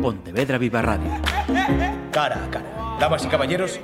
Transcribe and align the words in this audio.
Pontevedra 0.00 0.56
Viva 0.56 0.80
Radio. 0.80 1.10
Cara 2.10 2.44
a 2.44 2.50
cara. 2.50 2.96
Damas 2.98 3.24
y 3.24 3.28
caballeros, 3.28 3.80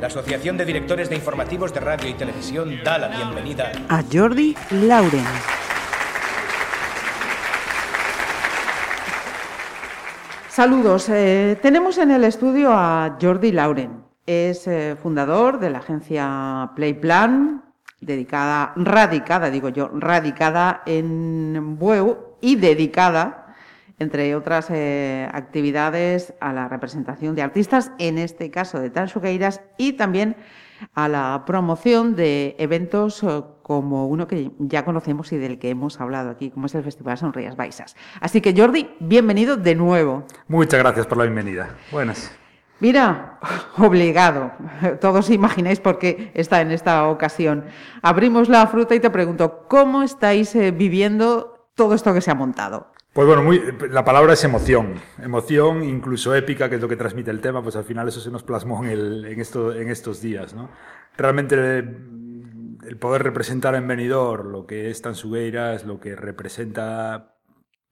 la 0.00 0.08
Asociación 0.08 0.56
de 0.56 0.64
Directores 0.64 1.08
de 1.08 1.16
Informativos 1.16 1.72
de 1.72 1.80
Radio 1.80 2.08
y 2.10 2.14
Televisión 2.14 2.78
da 2.84 2.98
la 2.98 3.08
bienvenida 3.08 3.72
a 3.88 4.02
Jordi 4.12 4.54
Lauren. 4.70 5.24
Saludos. 10.48 11.08
Eh, 11.08 11.58
tenemos 11.60 11.98
en 11.98 12.10
el 12.10 12.24
estudio 12.24 12.72
a 12.72 13.16
Jordi 13.20 13.52
Lauren. 13.52 14.04
Es 14.26 14.66
eh, 14.66 14.96
fundador 15.02 15.58
de 15.58 15.70
la 15.70 15.78
agencia 15.78 16.70
Playplan, 16.74 17.62
dedicada, 18.00 18.72
radicada, 18.76 19.50
digo 19.50 19.68
yo, 19.68 19.90
radicada 19.92 20.82
en 20.86 21.76
Bueu 21.78 22.36
y 22.40 22.56
dedicada, 22.56 23.45
entre 23.98 24.34
otras 24.34 24.68
eh, 24.70 25.28
actividades, 25.32 26.34
a 26.40 26.52
la 26.52 26.68
representación 26.68 27.34
de 27.34 27.42
artistas, 27.42 27.92
en 27.98 28.18
este 28.18 28.50
caso 28.50 28.80
de 28.80 28.90
Tansugueiras, 28.90 29.62
y 29.78 29.94
también 29.94 30.36
a 30.94 31.08
la 31.08 31.44
promoción 31.46 32.14
de 32.14 32.54
eventos 32.58 33.22
eh, 33.22 33.42
como 33.62 34.06
uno 34.06 34.26
que 34.26 34.50
ya 34.58 34.84
conocemos 34.84 35.32
y 35.32 35.38
del 35.38 35.58
que 35.58 35.70
hemos 35.70 36.00
hablado 36.00 36.30
aquí, 36.30 36.50
como 36.50 36.66
es 36.66 36.74
el 36.74 36.84
Festival 36.84 37.18
Sonrías 37.18 37.56
Baixas. 37.56 37.96
Así 38.20 38.40
que 38.40 38.54
Jordi, 38.56 38.90
bienvenido 39.00 39.56
de 39.56 39.74
nuevo. 39.74 40.24
Muchas 40.48 40.80
gracias 40.80 41.06
por 41.06 41.18
la 41.18 41.24
bienvenida. 41.24 41.70
Buenas. 41.90 42.30
Mira, 42.78 43.38
obligado. 43.78 44.52
Todos 45.00 45.30
imagináis 45.30 45.80
por 45.80 45.98
qué 45.98 46.30
está 46.34 46.60
en 46.60 46.70
esta 46.70 47.08
ocasión. 47.08 47.64
Abrimos 48.02 48.48
la 48.48 48.66
fruta 48.66 48.94
y 48.94 49.00
te 49.00 49.10
pregunto, 49.10 49.64
¿cómo 49.68 50.02
estáis 50.02 50.54
eh, 50.54 50.70
viviendo 50.70 51.70
todo 51.74 51.94
esto 51.94 52.12
que 52.12 52.20
se 52.20 52.30
ha 52.30 52.34
montado? 52.34 52.92
Pues 53.16 53.26
bueno, 53.26 53.50
la 53.88 54.04
palabra 54.04 54.34
es 54.34 54.44
emoción. 54.44 55.00
Emoción, 55.22 55.82
incluso 55.82 56.34
épica, 56.34 56.68
que 56.68 56.74
es 56.74 56.82
lo 56.82 56.86
que 56.86 56.96
transmite 56.96 57.30
el 57.30 57.40
tema, 57.40 57.62
pues 57.62 57.74
al 57.74 57.84
final 57.84 58.06
eso 58.06 58.20
se 58.20 58.30
nos 58.30 58.42
plasmó 58.42 58.84
en, 58.84 58.90
el, 58.90 59.24
en, 59.24 59.40
esto, 59.40 59.72
en 59.72 59.88
estos 59.88 60.20
días. 60.20 60.52
¿no? 60.52 60.68
Realmente 61.16 61.78
el, 61.78 62.98
poder 63.00 63.22
representar 63.22 63.74
en 63.74 63.88
Benidorm 63.88 64.52
lo 64.52 64.66
que 64.66 64.90
es 64.90 65.00
Tansugueiras, 65.00 65.86
lo 65.86 65.98
que 65.98 66.14
representa 66.14 67.38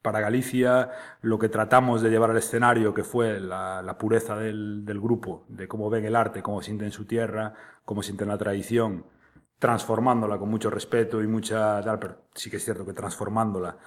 para 0.02 0.20
Galicia 0.20 0.90
lo 1.22 1.38
que 1.38 1.48
tratamos 1.48 2.02
de 2.02 2.10
llevar 2.10 2.28
al 2.28 2.36
escenario, 2.36 2.92
que 2.92 3.02
fue 3.02 3.40
la, 3.40 3.96
pureza 3.98 4.36
del, 4.36 4.84
grupo, 5.00 5.46
de 5.48 5.66
cómo 5.66 5.88
ven 5.88 6.04
el 6.04 6.16
arte, 6.16 6.42
cómo 6.42 6.60
sienten 6.60 6.92
su 6.92 7.06
tierra, 7.06 7.54
cómo 7.86 8.02
sienten 8.02 8.28
la 8.28 8.36
tradición, 8.36 9.06
transformándola 9.58 10.36
con 10.36 10.50
mucho 10.50 10.68
respeto 10.68 11.22
y 11.22 11.26
mucha... 11.26 11.80
Pero 11.98 12.26
sí 12.34 12.50
que 12.50 12.58
es 12.58 12.64
cierto 12.66 12.84
que 12.84 12.92
transformándola 12.92 13.78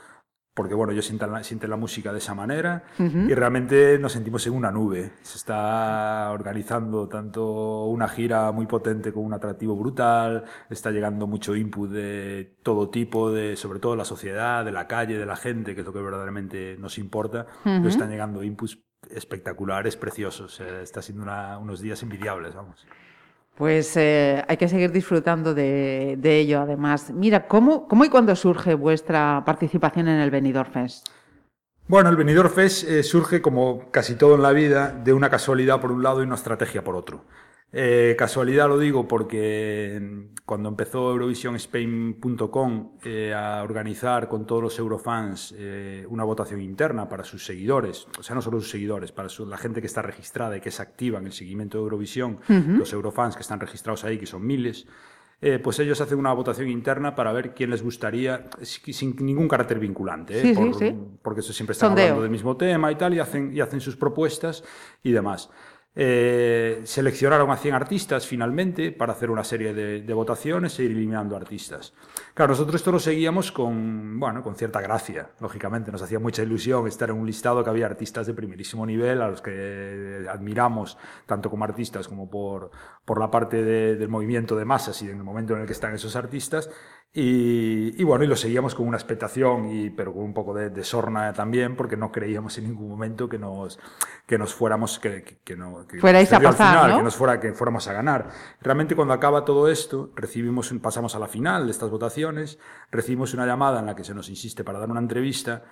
porque 0.57 0.73
bueno, 0.73 0.91
ellos 0.91 1.05
sienten 1.05 1.31
la, 1.31 1.43
sienten 1.43 1.69
la 1.69 1.77
música 1.77 2.11
de 2.11 2.17
esa 2.17 2.33
manera 2.33 2.83
y 2.97 3.31
realmente 3.35 3.99
nos 3.99 4.13
sentimos 4.13 4.47
en 4.47 4.53
una 4.53 4.71
nube. 4.71 5.11
Se 5.21 5.37
está 5.37 6.31
organizando 6.31 7.07
tanto 7.07 7.85
una 7.85 8.09
gira 8.09 8.51
muy 8.51 8.65
potente 8.65 9.13
con 9.13 9.23
un 9.23 9.33
atractivo 9.35 9.75
brutal, 9.75 10.45
está 10.71 10.89
llegando 10.89 11.27
mucho 11.27 11.55
input 11.55 11.91
de 11.91 12.55
todo 12.63 12.89
tipo, 12.89 13.31
de 13.31 13.55
sobre 13.55 13.77
todo 13.77 13.91
de 13.91 13.99
la 13.99 14.05
sociedad, 14.05 14.65
de 14.65 14.71
la 14.71 14.87
calle, 14.87 15.19
de 15.19 15.27
la 15.27 15.35
gente, 15.35 15.75
que 15.75 15.81
es 15.81 15.85
lo 15.85 15.93
que 15.93 16.01
verdaderamente 16.01 16.75
nos 16.79 16.97
importa. 16.97 17.45
están 17.85 18.09
llegando 18.09 18.41
inputs 18.41 18.79
espectaculares, 19.11 19.95
preciosos. 19.95 20.59
Está 20.59 21.03
siendo 21.03 21.23
unos 21.61 21.81
días 21.81 22.01
envidiables, 22.01 22.55
vamos. 22.55 22.87
Pues 23.57 23.97
eh, 23.97 24.43
hay 24.47 24.55
que 24.55 24.67
seguir 24.67 24.91
disfrutando 24.91 25.55
de, 25.55 26.19
ello, 26.23 26.61
además. 26.61 27.09
Mira, 27.09 27.47
¿cómo, 27.47 27.87
¿cómo, 27.87 28.05
y 28.05 28.09
cuándo 28.09 28.35
surge 28.35 28.75
vuestra 28.75 29.41
participación 29.47 30.07
en 30.07 30.19
el 30.19 30.29
Benidorm 30.29 30.71
Fest? 30.71 31.07
Bueno, 31.87 32.09
el 32.09 32.15
Benidorm 32.15 32.51
Fest 32.51 32.87
eh, 32.87 33.01
surge, 33.01 33.41
como 33.41 33.89
casi 33.89 34.13
todo 34.13 34.35
en 34.35 34.43
la 34.43 34.51
vida, 34.51 34.91
de 34.91 35.11
una 35.11 35.31
casualidad 35.31 35.81
por 35.81 35.91
un 35.91 36.03
lado 36.03 36.21
y 36.21 36.25
una 36.25 36.35
estrategia 36.35 36.83
por 36.83 36.95
otro. 36.95 37.23
Eh, 37.73 38.15
casualidad 38.17 38.69
lo 38.69 38.79
digo 38.79 39.05
porque 39.09 39.99
mm, 40.01 40.35
cuando 40.45 40.69
empezó 40.69 41.11
EurovisionSpain.com 41.11 42.91
eh, 43.03 43.33
a 43.33 43.61
organizar 43.61 44.29
con 44.29 44.45
todos 44.45 44.63
los 44.63 44.79
Eurofans 44.79 45.53
eh, 45.57 46.05
una 46.09 46.23
votación 46.23 46.61
interna 46.61 47.09
para 47.09 47.25
sus 47.25 47.45
seguidores, 47.45 48.07
o 48.17 48.23
sea, 48.23 48.35
no 48.35 48.41
solo 48.41 48.61
sus 48.61 48.69
seguidores, 48.69 49.11
para 49.11 49.27
la 49.45 49.57
gente 49.57 49.81
que 49.81 49.87
está 49.87 50.01
registrada 50.01 50.55
y 50.55 50.61
que 50.61 50.69
es 50.69 50.79
activa 50.79 51.19
en 51.19 51.25
el 51.25 51.33
seguimiento 51.33 51.77
de 51.77 51.83
Eurovisión, 51.83 52.39
los 52.47 52.93
Eurofans 52.93 53.35
que 53.35 53.41
están 53.41 53.59
registrados 53.59 54.05
ahí, 54.05 54.17
que 54.17 54.25
son 54.25 54.47
miles, 54.47 54.87
pues 55.61 55.77
ellos 55.79 55.99
hacen 56.01 56.17
una 56.17 56.33
votación 56.33 56.69
interna 56.69 57.13
para 57.13 57.31
ver 57.31 57.53
quién 57.53 57.69
les 57.69 57.83
gustaría, 57.83 58.49
sin 58.61 59.15
ningún 59.19 59.47
carácter 59.47 59.77
vinculante, 59.77 60.55
porque 61.21 61.41
eso 61.41 61.53
siempre 61.53 61.73
están 61.73 61.91
hablando 61.91 62.21
del 62.21 62.31
mismo 62.31 62.55
tema 62.55 62.91
y 62.91 62.95
tal, 62.95 63.13
y 63.13 63.19
hacen, 63.19 63.55
y 63.55 63.59
hacen 63.59 63.81
sus 63.81 63.97
propuestas 63.97 64.63
y 65.03 65.11
demás. 65.11 65.49
Eh, 65.99 66.81
seleccionaron 66.83 67.49
a 67.49 67.57
100 67.57 67.73
artistas 67.73 68.27
finalmente 68.27 68.91
para 68.91 69.13
hacer 69.13 69.31
una 69.31 69.43
serie 69.43 69.73
de, 69.73 70.13
votaciones 70.13 70.77
e 70.77 70.83
ir 70.83 70.91
eliminando 70.91 71.35
artistas. 71.35 71.93
Claro, 72.35 72.51
nosotros 72.51 72.75
esto 72.75 72.91
lo 72.91 72.99
seguíamos 72.99 73.51
con, 73.51 74.19
bueno, 74.19 74.43
con 74.43 74.55
cierta 74.55 74.79
gracia, 74.79 75.31
lógicamente. 75.39 75.91
Nos 75.91 76.03
hacía 76.03 76.19
mucha 76.19 76.43
ilusión 76.43 76.87
estar 76.87 77.09
en 77.09 77.15
un 77.15 77.25
listado 77.25 77.63
que 77.63 77.71
había 77.71 77.87
artistas 77.87 78.27
de 78.27 78.35
primerísimo 78.35 78.85
nivel, 78.85 79.23
a 79.23 79.29
los 79.29 79.41
que 79.41 80.27
admiramos 80.29 80.99
tanto 81.25 81.49
como 81.49 81.65
artistas 81.65 82.07
como 82.07 82.29
por, 82.29 82.69
por 83.03 83.19
la 83.19 83.31
parte 83.31 83.63
del 83.63 84.09
movimiento 84.09 84.55
de 84.55 84.65
masas 84.65 85.01
y 85.01 85.09
en 85.09 85.17
el 85.17 85.23
momento 85.23 85.55
en 85.55 85.61
el 85.61 85.65
que 85.65 85.73
están 85.73 85.95
esos 85.95 86.15
artistas. 86.15 86.69
Y, 87.13 88.03
bueno, 88.03 88.23
y 88.25 88.27
lo 88.27 88.35
seguíamos 88.35 88.75
con 88.75 88.87
una 88.87 88.97
expectación, 88.97 89.71
y, 89.71 89.89
pero 89.89 90.13
con 90.13 90.23
un 90.23 90.33
poco 90.35 90.53
de, 90.53 90.83
sorna 90.83 91.33
también, 91.33 91.75
porque 91.75 91.97
no 91.97 92.11
creíamos 92.11 92.57
en 92.59 92.65
ningún 92.65 92.89
momento 92.89 93.27
que 93.27 93.39
nos, 93.39 93.79
que 94.27 94.37
nos 94.37 94.53
fuéramos, 94.53 94.99
que, 94.99 95.39
que, 95.43 95.55
no, 95.55 95.87
que 95.87 95.99
Fuerais 95.99 96.31
a 96.31 96.39
pasar, 96.39 96.95
que 96.95 97.01
nos 97.01 97.15
fuera, 97.15 97.39
que 97.39 97.53
fuéramos 97.53 97.87
a 97.87 97.93
ganar. 97.93 98.29
Realmente 98.61 98.95
cuando 98.95 99.15
acaba 99.15 99.45
todo 99.45 99.67
esto, 99.67 100.11
recibimos, 100.15 100.71
pasamos 100.79 101.15
a 101.15 101.19
la 101.19 101.27
final 101.27 101.65
de 101.65 101.71
estas 101.71 101.89
votaciones, 101.89 102.59
recibimos 102.91 103.33
una 103.33 103.47
llamada 103.47 103.79
en 103.79 103.87
la 103.87 103.95
que 103.95 104.03
se 104.03 104.13
nos 104.13 104.29
insiste 104.29 104.63
para 104.63 104.77
dar 104.77 104.91
una 104.91 104.99
entrevista, 104.99 105.63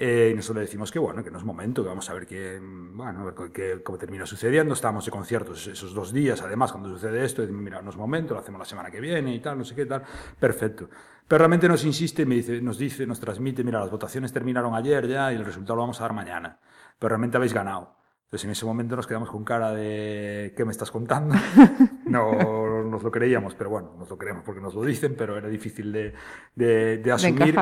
eh, 0.00 0.30
y 0.32 0.36
nosotros 0.36 0.58
le 0.58 0.62
decimos 0.62 0.92
que 0.92 1.00
bueno, 1.00 1.24
que 1.24 1.30
no 1.30 1.38
es 1.38 1.44
momento, 1.44 1.82
que 1.82 1.88
vamos 1.88 2.08
a 2.08 2.14
ver 2.14 2.24
qué, 2.24 2.60
bueno, 2.62 3.34
qué, 3.52 3.82
cómo 3.82 3.98
termina 3.98 4.24
sucediendo. 4.26 4.74
Estábamos 4.74 5.04
de 5.04 5.10
conciertos 5.10 5.66
esos 5.66 5.92
dos 5.92 6.12
días, 6.12 6.40
además, 6.40 6.70
cuando 6.70 6.88
sucede 6.88 7.24
esto, 7.24 7.42
y 7.42 7.48
mira, 7.48 7.82
no 7.82 7.90
es 7.90 7.96
momento, 7.96 8.34
lo 8.34 8.40
hacemos 8.40 8.60
la 8.60 8.64
semana 8.64 8.92
que 8.92 9.00
viene 9.00 9.34
y 9.34 9.40
tal, 9.40 9.58
no 9.58 9.64
sé 9.64 9.74
qué 9.74 9.86
tal. 9.86 10.04
Perfecto. 10.38 10.88
Pero 11.26 11.38
realmente 11.38 11.68
nos 11.68 11.84
insiste, 11.84 12.24
me 12.24 12.36
dice, 12.36 12.60
nos 12.62 12.78
dice, 12.78 13.06
nos 13.06 13.18
transmite, 13.18 13.64
mira, 13.64 13.80
las 13.80 13.90
votaciones 13.90 14.32
terminaron 14.32 14.74
ayer 14.74 15.08
ya 15.08 15.32
y 15.32 15.36
el 15.36 15.44
resultado 15.44 15.74
lo 15.74 15.82
vamos 15.82 16.00
a 16.00 16.04
dar 16.04 16.12
mañana. 16.12 16.60
Pero 16.98 17.08
realmente 17.08 17.36
habéis 17.36 17.52
ganado. 17.52 17.96
Entonces 18.28 18.44
en 18.44 18.50
ese 18.50 18.66
momento 18.66 18.94
nos 18.94 19.06
quedamos 19.06 19.30
con 19.30 19.42
cara 19.42 19.72
de 19.72 20.52
¿qué 20.54 20.64
me 20.64 20.70
estás 20.70 20.90
contando? 20.90 21.34
No 22.04 22.67
nos 22.98 23.04
lo 23.04 23.12
creíamos, 23.12 23.54
pero 23.54 23.70
bueno, 23.70 23.94
nos 23.96 24.10
lo 24.10 24.18
creemos 24.18 24.42
porque 24.42 24.60
nos 24.60 24.74
lo 24.74 24.82
dicen, 24.82 25.14
pero 25.16 25.38
era 25.38 25.48
difícil 25.48 25.92
de, 25.92 26.14
de, 26.56 27.12
asumir. 27.12 27.54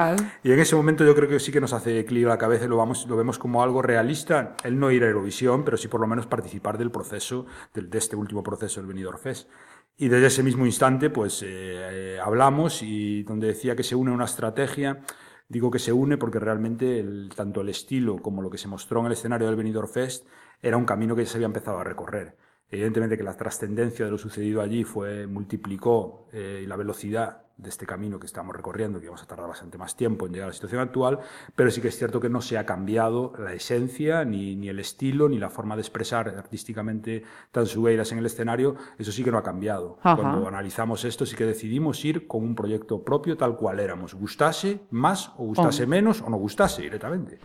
y 0.42 0.50
en 0.50 0.58
ese 0.58 0.74
momento 0.74 1.04
yo 1.04 1.14
creo 1.14 1.28
que 1.28 1.38
sí 1.38 1.52
que 1.52 1.60
nos 1.60 1.74
hace 1.74 2.06
clic 2.06 2.26
la 2.26 2.38
cabeza 2.38 2.64
y 2.64 2.68
lo, 2.68 2.78
vamos, 2.78 3.06
lo 3.06 3.16
vemos 3.16 3.38
como 3.38 3.62
algo 3.62 3.82
realista, 3.82 4.56
el 4.64 4.78
no 4.78 4.90
ir 4.90 5.04
a 5.04 5.08
Eurovisión, 5.08 5.62
pero 5.62 5.76
sí 5.76 5.88
por 5.88 6.00
lo 6.00 6.06
menos 6.06 6.26
participar 6.26 6.78
del 6.78 6.90
proceso, 6.90 7.44
de, 7.74 7.86
este 7.98 8.16
último 8.16 8.42
proceso 8.42 8.80
del 8.80 8.88
Benidorm 8.88 9.18
Fest. 9.18 9.50
Y 9.98 10.08
desde 10.08 10.26
ese 10.26 10.42
mismo 10.42 10.64
instante, 10.64 11.10
pues 11.10 11.42
eh, 11.42 11.46
eh, 11.48 12.18
hablamos 12.22 12.82
y 12.82 13.22
donde 13.24 13.48
decía 13.48 13.76
que 13.76 13.82
se 13.82 13.94
une 13.94 14.10
una 14.10 14.24
estrategia, 14.24 15.00
digo 15.48 15.70
que 15.70 15.78
se 15.78 15.92
une 15.92 16.16
porque 16.16 16.38
realmente 16.38 17.04
tanto 17.34 17.60
el 17.60 17.68
estilo 17.68 18.16
como 18.16 18.40
lo 18.40 18.48
que 18.48 18.58
se 18.58 18.68
mostró 18.68 19.00
en 19.00 19.06
el 19.06 19.12
escenario 19.12 19.46
del 19.46 19.56
Benidorm 19.56 19.88
Fest 19.88 20.26
era 20.62 20.78
un 20.78 20.86
camino 20.86 21.14
que 21.14 21.24
ya 21.24 21.30
se 21.30 21.36
había 21.36 21.46
empezado 21.46 21.78
a 21.78 21.84
recorrer. 21.84 22.45
Evidentemente 22.70 23.16
que 23.16 23.22
la 23.22 23.36
trascendencia 23.36 24.04
de 24.04 24.10
lo 24.10 24.18
sucedido 24.18 24.60
allí 24.60 24.84
fue, 24.84 25.26
multiplicó 25.26 26.28
eh, 26.32 26.64
la 26.66 26.76
velocidad 26.76 27.45
de 27.56 27.70
este 27.70 27.86
camino 27.86 28.20
que 28.20 28.26
estamos 28.26 28.54
recorriendo, 28.54 29.00
que 29.00 29.06
vamos 29.06 29.22
a 29.22 29.26
tardar 29.26 29.48
bastante 29.48 29.78
más 29.78 29.96
tiempo 29.96 30.26
en 30.26 30.32
llegar 30.32 30.46
a 30.46 30.48
la 30.48 30.52
situación 30.52 30.80
actual, 30.80 31.20
pero 31.54 31.70
sí 31.70 31.80
que 31.80 31.88
es 31.88 31.96
cierto 31.96 32.20
que 32.20 32.28
no 32.28 32.42
se 32.42 32.58
ha 32.58 32.66
cambiado 32.66 33.32
la 33.38 33.54
esencia, 33.54 34.24
ni, 34.24 34.56
ni 34.56 34.68
el 34.68 34.78
estilo, 34.78 35.28
ni 35.28 35.38
la 35.38 35.48
forma 35.48 35.74
de 35.74 35.80
expresar 35.80 36.28
artísticamente 36.28 37.22
tan 37.52 37.66
subeiras 37.66 38.12
en 38.12 38.18
el 38.18 38.26
escenario, 38.26 38.76
eso 38.98 39.10
sí 39.10 39.24
que 39.24 39.30
no 39.30 39.38
ha 39.38 39.42
cambiado. 39.42 39.98
Cuando 40.02 40.46
analizamos 40.46 41.04
esto, 41.04 41.24
sí 41.24 41.34
que 41.34 41.46
decidimos 41.46 42.04
ir 42.04 42.26
con 42.26 42.42
un 42.42 42.54
proyecto 42.54 43.02
propio 43.02 43.36
tal 43.36 43.56
cual 43.56 43.80
éramos, 43.80 44.14
gustase 44.14 44.80
más 44.90 45.28
o 45.36 45.44
gustase 45.44 45.86
menos 45.86 46.20
o 46.20 46.28
no 46.28 46.36
gustase 46.36 46.82
directamente. 46.82 47.40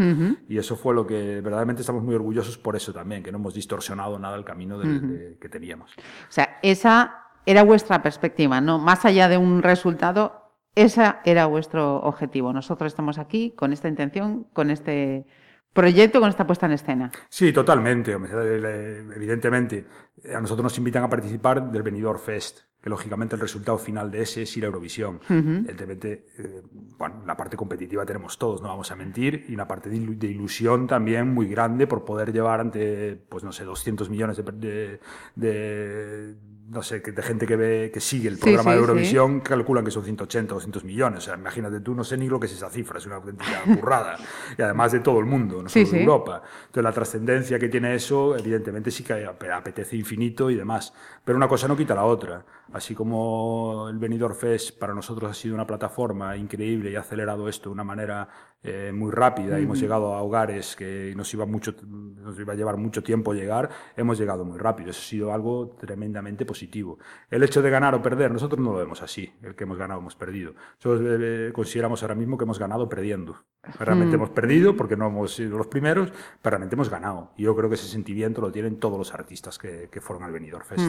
Y 0.50 0.58
eso 0.58 0.76
fue 0.76 0.94
lo 0.94 1.08
que 1.08 1.42
verdaderamente 1.42 1.82
estamos 1.82 2.04
muy 2.04 2.16
orgullosos 2.16 2.58
por 2.58 2.76
eso 2.76 2.92
también, 2.92 3.24
que 3.24 3.32
no 3.32 3.38
hemos 3.38 3.54
distorsionado 3.54 4.20
nada 4.20 4.36
el 4.36 4.44
camino 4.44 4.80
que 4.80 5.50
teníamos. 5.50 5.92
O 5.94 6.32
sea, 6.32 6.60
esa 6.62 7.31
era 7.46 7.64
vuestra 7.64 8.02
perspectiva, 8.02 8.62
¿no? 8.62 8.80
Más 8.80 9.06
allá 9.06 9.28
de 9.28 9.38
un 9.38 9.62
resultado, 9.64 10.54
ese 10.76 11.14
era 11.26 11.46
vuestro 11.46 11.98
objetivo. 11.98 12.54
Nosotros 12.54 12.92
estamos 12.92 13.18
aquí 13.18 13.52
con 13.52 13.74
esta 13.74 13.88
intención, 13.88 14.46
con 14.54 14.70
este 14.70 15.26
proyecto, 15.74 16.20
con 16.20 16.30
esta 16.30 16.46
puesta 16.46 16.66
en 16.66 16.74
escena. 16.74 17.12
Sí, 17.30 17.54
totalmente. 17.54 18.12
Evidentemente, 18.12 19.86
a 20.34 20.40
nosotros 20.40 20.64
nos 20.64 20.78
invitan 20.78 21.04
a 21.04 21.10
participar 21.10 21.72
del 21.72 21.84
Benidorm 21.84 22.20
Fest. 22.20 22.60
que 22.82 22.90
lógicamente 22.90 23.36
el 23.36 23.42
resultado 23.42 23.78
final 23.78 24.10
de 24.10 24.24
ese 24.24 24.42
es 24.42 24.58
ir 24.58 24.64
a 24.64 24.68
Eurovisión. 24.68 25.20
Evidentemente, 25.30 26.26
eh, 26.40 26.64
bueno, 26.98 27.22
la 27.28 27.38
parte 27.38 27.56
competitiva 27.56 28.04
tenemos 28.08 28.40
todos, 28.40 28.60
no 28.60 28.70
vamos 28.70 28.92
a 28.92 28.96
mentir, 28.96 29.46
y 29.50 29.54
una 29.54 29.68
parte 29.68 29.88
de, 29.88 30.28
ilusión 30.28 30.88
también 30.88 31.32
muy 31.32 31.48
grande 31.48 31.86
por 31.86 32.04
poder 32.06 32.34
llevar 32.34 32.60
ante, 32.60 33.16
pues 33.30 33.44
no 33.44 33.52
sé, 33.52 33.66
200 33.66 34.10
millones 34.10 34.38
de, 34.38 35.00
de, 35.36 36.36
no 36.70 36.82
sé, 36.82 37.00
de 37.00 37.22
gente 37.22 37.46
que 37.46 37.56
ve, 37.56 37.92
que 37.94 38.00
sigue 38.00 38.30
el 38.30 38.38
programa 38.38 38.72
de 38.72 38.78
Eurovisión, 38.78 39.42
calculan 39.42 39.84
que 39.84 39.92
son 39.92 40.04
180 40.04 40.54
o 40.54 40.56
200 40.56 40.84
millones. 40.84 41.20
O 41.20 41.22
sea, 41.22 41.36
imagínate 41.36 41.82
tú, 41.82 41.94
no 41.94 42.04
sé 42.04 42.18
ni 42.18 42.30
lo 42.30 42.40
que 42.40 42.46
es 42.46 42.54
esa 42.54 42.70
cifra, 42.70 42.98
es 42.98 43.06
una 43.06 43.16
auténtica 43.16 43.64
burrada. 43.66 44.18
y 44.58 44.62
además 44.62 44.92
de 44.94 45.02
todo 45.02 45.20
el 45.20 45.26
mundo, 45.26 45.62
no 45.62 45.70
solo 45.70 45.90
de 45.90 46.00
Europa. 46.00 46.42
Entonces, 46.68 46.84
la 46.84 46.92
trascendencia 46.92 47.60
que 47.60 47.68
tiene 47.68 47.94
eso, 47.94 48.38
evidentemente 48.38 48.90
sí 48.90 49.04
que 49.04 49.26
apetece 49.26 49.98
infinito 49.98 50.50
y 50.50 50.56
demás. 50.56 50.94
Pero 51.26 51.38
una 51.38 51.48
cosa 51.48 51.68
no 51.68 51.76
quita 51.76 51.94
la 51.94 52.06
otra. 52.06 52.46
Así 52.74 52.96
como 52.96 53.88
el 53.90 53.98
Benidorm 53.98 54.36
Fest 54.36 54.80
para 54.80 54.94
nosotros 54.94 55.30
ha 55.30 55.34
sido 55.34 55.56
una 55.56 55.68
plataforma 55.68 56.38
increíble 56.38 56.92
y 56.92 56.96
ha 56.96 57.02
acelerado 57.02 57.50
esto 57.50 57.70
de 57.70 57.74
una 57.74 57.84
manera 57.84 58.30
eh, 58.64 58.92
muy 58.94 59.12
rápida 59.12 59.60
y 59.60 59.64
hemos 59.64 59.80
llegado 59.80 60.14
a 60.14 60.22
hogares 60.22 60.76
que 60.76 61.14
nos 61.16 61.34
iba, 61.34 61.46
mucho, 61.46 61.74
nos 61.84 62.40
iba 62.40 62.54
a 62.54 62.56
llevar 62.56 62.78
mucho 62.78 63.02
tiempo 63.02 63.34
llegar, 63.34 63.70
hemos 63.98 64.20
llegado 64.20 64.46
muy 64.46 64.60
rápido. 64.60 64.92
Eso 64.92 65.00
ha 65.00 65.04
sido 65.04 65.34
algo 65.34 65.76
tremendamente 65.80 66.46
positivo. 66.46 67.00
El 67.30 67.44
hecho 67.44 67.62
de 67.62 67.70
ganar 67.70 67.96
o 67.96 68.02
perder, 68.02 68.32
nosotros 68.32 68.60
no 68.60 68.74
lo 68.74 68.78
vemos 68.78 69.02
así, 69.02 69.34
el 69.42 69.56
que 69.56 69.64
hemos 69.64 69.78
ganado 69.78 70.00
hemos 70.00 70.16
perdido. 70.16 70.54
Nosotros 70.76 71.02
eh, 71.22 71.52
consideramos 71.54 72.04
ahora 72.04 72.16
mismo 72.16 72.38
que 72.38 72.44
hemos 72.44 72.60
ganado 72.60 72.88
perdiendo. 72.88 73.44
Realmente 73.80 74.16
hemos 74.16 74.32
perdido 74.32 74.76
porque 74.76 74.98
no 74.98 75.08
hemos 75.08 75.36
sido 75.36 75.58
los 75.58 75.68
primeros, 75.68 76.12
pero 76.42 76.52
realmente 76.52 76.76
hemos 76.76 76.90
ganado. 76.90 77.32
Y 77.38 77.44
yo 77.44 77.56
creo 77.56 77.70
que 77.70 77.76
ese 77.76 77.88
sentimiento 77.88 78.42
lo 78.42 78.52
tienen 78.52 78.80
todos 78.80 78.98
los 78.98 79.14
artistas 79.14 79.60
que, 79.60 79.88
que 79.92 80.02
fueron 80.02 80.24
al 80.24 80.32
Benidorm 80.32 80.66
Fest. 80.66 80.84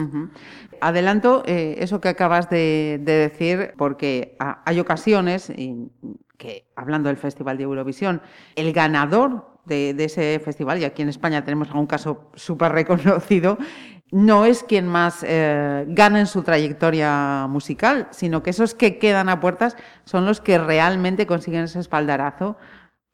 Adelanto 0.81 1.43
eh, 1.45 1.75
eso 1.79 2.01
que 2.01 2.09
acabas 2.09 2.49
de, 2.49 2.99
decir, 3.03 3.73
porque 3.77 4.35
hay 4.39 4.79
ocasiones 4.79 5.51
que, 6.37 6.65
hablando 6.75 7.09
del 7.09 7.17
Festival 7.17 7.57
de 7.57 7.63
Eurovisión, 7.63 8.21
el 8.55 8.73
ganador 8.73 9.53
de, 9.65 9.95
ese 9.97 10.39
festival, 10.43 10.79
y 10.79 10.83
aquí 10.83 11.01
en 11.01 11.09
España 11.09 11.43
tenemos 11.43 11.69
algún 11.69 11.87
caso 11.87 12.29
súper 12.35 12.71
reconocido, 12.71 13.57
no 14.11 14.45
es 14.45 14.63
quien 14.63 14.87
más 14.87 15.25
eh, 15.27 15.85
gana 15.87 16.19
en 16.19 16.27
su 16.27 16.43
trayectoria 16.43 17.47
musical, 17.49 18.07
sino 18.11 18.43
que 18.43 18.51
esos 18.51 18.75
que 18.75 18.99
quedan 18.99 19.29
a 19.29 19.39
puertas 19.39 19.75
son 20.05 20.25
los 20.25 20.41
que 20.41 20.57
realmente 20.57 21.25
consiguen 21.25 21.63
ese 21.63 21.79
espaldarazo 21.79 22.57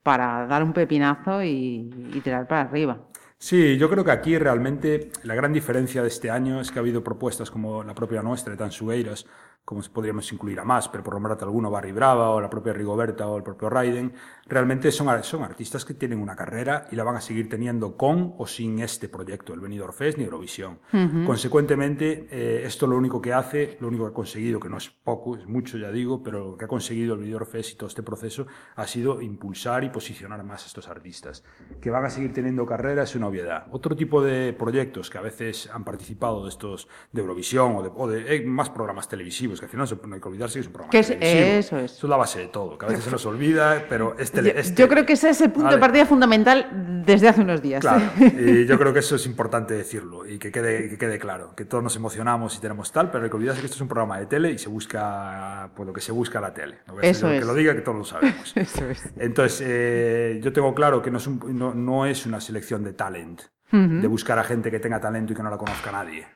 para 0.02 0.46
dar 0.46 0.62
un 0.62 0.72
pepinazo 0.72 1.42
y, 1.42 1.90
y 2.12 2.20
tirar 2.20 2.46
para 2.46 2.62
arriba. 2.62 2.98
Sí, 3.42 3.78
yo 3.78 3.88
creo 3.88 4.04
que 4.04 4.10
aquí 4.10 4.36
realmente 4.36 5.10
la 5.22 5.34
gran 5.34 5.54
diferencia 5.54 6.02
de 6.02 6.08
este 6.08 6.30
año 6.30 6.60
es 6.60 6.70
que 6.70 6.78
ha 6.78 6.82
habido 6.82 7.02
propuestas 7.02 7.50
como 7.50 7.82
la 7.82 7.94
propia 7.94 8.22
nuestra, 8.22 8.52
de 8.52 8.58
Tansueiras, 8.58 9.24
como 9.64 9.82
podríamos 9.92 10.32
incluir 10.32 10.58
a 10.58 10.64
más, 10.64 10.88
pero 10.88 11.04
por 11.04 11.14
nombrarte 11.14 11.44
alguno, 11.44 11.70
Barry 11.70 11.92
Brava 11.92 12.30
o 12.30 12.40
la 12.40 12.50
propia 12.50 12.72
Rigoberta 12.72 13.28
o 13.28 13.36
el 13.36 13.42
propio 13.42 13.70
Raiden, 13.70 14.12
realmente 14.46 14.90
son, 14.90 15.22
son 15.22 15.44
artistas 15.44 15.84
que 15.84 15.94
tienen 15.94 16.20
una 16.20 16.34
carrera 16.34 16.88
y 16.90 16.96
la 16.96 17.04
van 17.04 17.16
a 17.16 17.20
seguir 17.20 17.48
teniendo 17.48 17.96
con 17.96 18.34
o 18.38 18.46
sin 18.46 18.80
este 18.80 19.08
proyecto, 19.08 19.54
el 19.54 19.60
Benidorm 19.60 19.92
Fest 19.92 20.18
ni 20.18 20.24
Eurovisión. 20.24 20.80
Consecuentemente, 21.24 22.26
eh, 22.30 22.62
esto 22.64 22.86
lo 22.86 22.96
único 22.96 23.20
que 23.20 23.32
hace, 23.32 23.76
lo 23.80 23.88
único 23.88 24.04
que 24.04 24.10
ha 24.10 24.14
conseguido, 24.14 24.58
que 24.58 24.68
no 24.68 24.78
es 24.78 24.90
poco, 24.90 25.36
es 25.36 25.46
mucho 25.46 25.78
ya 25.78 25.90
digo, 25.92 26.22
pero 26.22 26.50
lo 26.50 26.56
que 26.56 26.64
ha 26.64 26.68
conseguido 26.68 27.14
el 27.14 27.20
Benidorm 27.20 27.46
Fest 27.46 27.72
y 27.72 27.76
todo 27.76 27.88
este 27.88 28.02
proceso 28.02 28.46
ha 28.74 28.86
sido 28.86 29.22
impulsar 29.22 29.84
y 29.84 29.90
posicionar 29.90 30.42
más 30.42 30.64
a 30.64 30.66
estos 30.66 30.88
artistas. 30.88 31.44
Que 31.80 31.90
van 31.90 32.04
a 32.04 32.10
seguir 32.10 32.32
teniendo 32.32 32.66
carrera 32.66 33.04
es 33.04 33.14
una 33.14 33.28
obviedad. 33.28 33.66
Otro 33.70 33.94
tipo 33.94 34.22
de 34.22 34.52
proyectos 34.52 35.10
que 35.10 35.18
a 35.18 35.22
veces 35.22 35.70
han 35.72 35.84
participado 35.84 36.42
de 36.42 36.48
estos 36.48 36.88
de 37.12 37.20
Eurovisión 37.20 37.76
o 37.94 38.08
de, 38.08 38.36
eh, 38.36 38.44
más 38.44 38.70
programas 38.70 39.08
televisivos 39.08 39.49
que 39.58 39.66
al 39.66 39.70
final 39.70 39.88
no 40.06 40.14
hay 40.14 40.20
que 40.20 40.28
olvidarse 40.28 40.54
que 40.54 40.60
es 40.60 40.66
un 40.66 40.72
programa 40.72 40.98
Eso 40.98 41.14
es. 41.14 41.72
Eso 41.72 41.78
es 41.78 42.02
la 42.04 42.16
base 42.16 42.40
de 42.40 42.46
todo, 42.48 42.78
que 42.78 42.86
a 42.86 42.88
veces 42.88 43.04
se 43.04 43.10
nos 43.10 43.24
olvida, 43.26 43.86
pero 43.88 44.16
este, 44.18 44.54
yo, 44.74 44.88
creo 44.88 45.06
que 45.06 45.14
ese 45.14 45.30
es 45.30 45.40
el 45.40 45.50
punto 45.50 45.70
de 45.70 45.78
partida 45.78 46.06
fundamental 46.06 47.02
desde 47.04 47.28
hace 47.28 47.40
unos 47.40 47.62
días. 47.62 47.80
Claro, 47.80 48.04
y 48.18 48.66
yo 48.66 48.78
creo 48.78 48.92
que 48.92 49.00
eso 49.00 49.16
es 49.16 49.26
importante 49.26 49.74
decirlo 49.74 50.26
y 50.26 50.38
que 50.38 50.52
quede, 50.52 50.88
que 50.88 50.98
quede 50.98 51.18
claro, 51.18 51.54
que 51.56 51.64
todos 51.64 51.82
nos 51.82 51.96
emocionamos 51.96 52.56
y 52.56 52.60
tenemos 52.60 52.92
tal, 52.92 53.10
pero 53.10 53.24
hay 53.24 53.30
que 53.30 53.36
olvidarse 53.36 53.60
que 53.60 53.66
esto 53.66 53.76
es 53.76 53.82
un 53.82 53.88
programa 53.88 54.18
de 54.18 54.26
tele 54.26 54.52
y 54.52 54.58
se 54.58 54.68
busca 54.68 55.70
por 55.74 55.86
lo 55.86 55.92
que 55.92 56.00
se 56.00 56.12
busca 56.12 56.40
la 56.40 56.52
tele. 56.52 56.78
No 56.86 57.00
eso 57.00 57.30
es. 57.30 57.40
Que 57.40 57.46
lo 57.46 57.54
diga 57.54 57.74
que 57.74 57.80
todos 57.80 57.98
lo 57.98 58.04
sabemos. 58.04 58.52
eso 58.54 58.88
es. 58.88 59.02
Entonces, 59.16 59.62
eh, 59.66 60.40
yo 60.42 60.52
tengo 60.52 60.74
claro 60.74 61.02
que 61.02 61.10
no 61.10 61.18
es, 61.18 61.28
no, 61.28 61.74
no 61.74 62.06
es 62.06 62.26
una 62.26 62.40
selección 62.40 62.84
de 62.84 62.92
talent 62.92 63.42
de 63.72 64.06
buscar 64.06 64.38
a 64.38 64.44
gente 64.44 64.70
que 64.70 64.80
tenga 64.80 65.00
talento 65.00 65.32
y 65.32 65.36
que 65.36 65.42
no 65.42 65.50
la 65.50 65.58
conozca 65.58 65.92
nadie, 65.92 66.26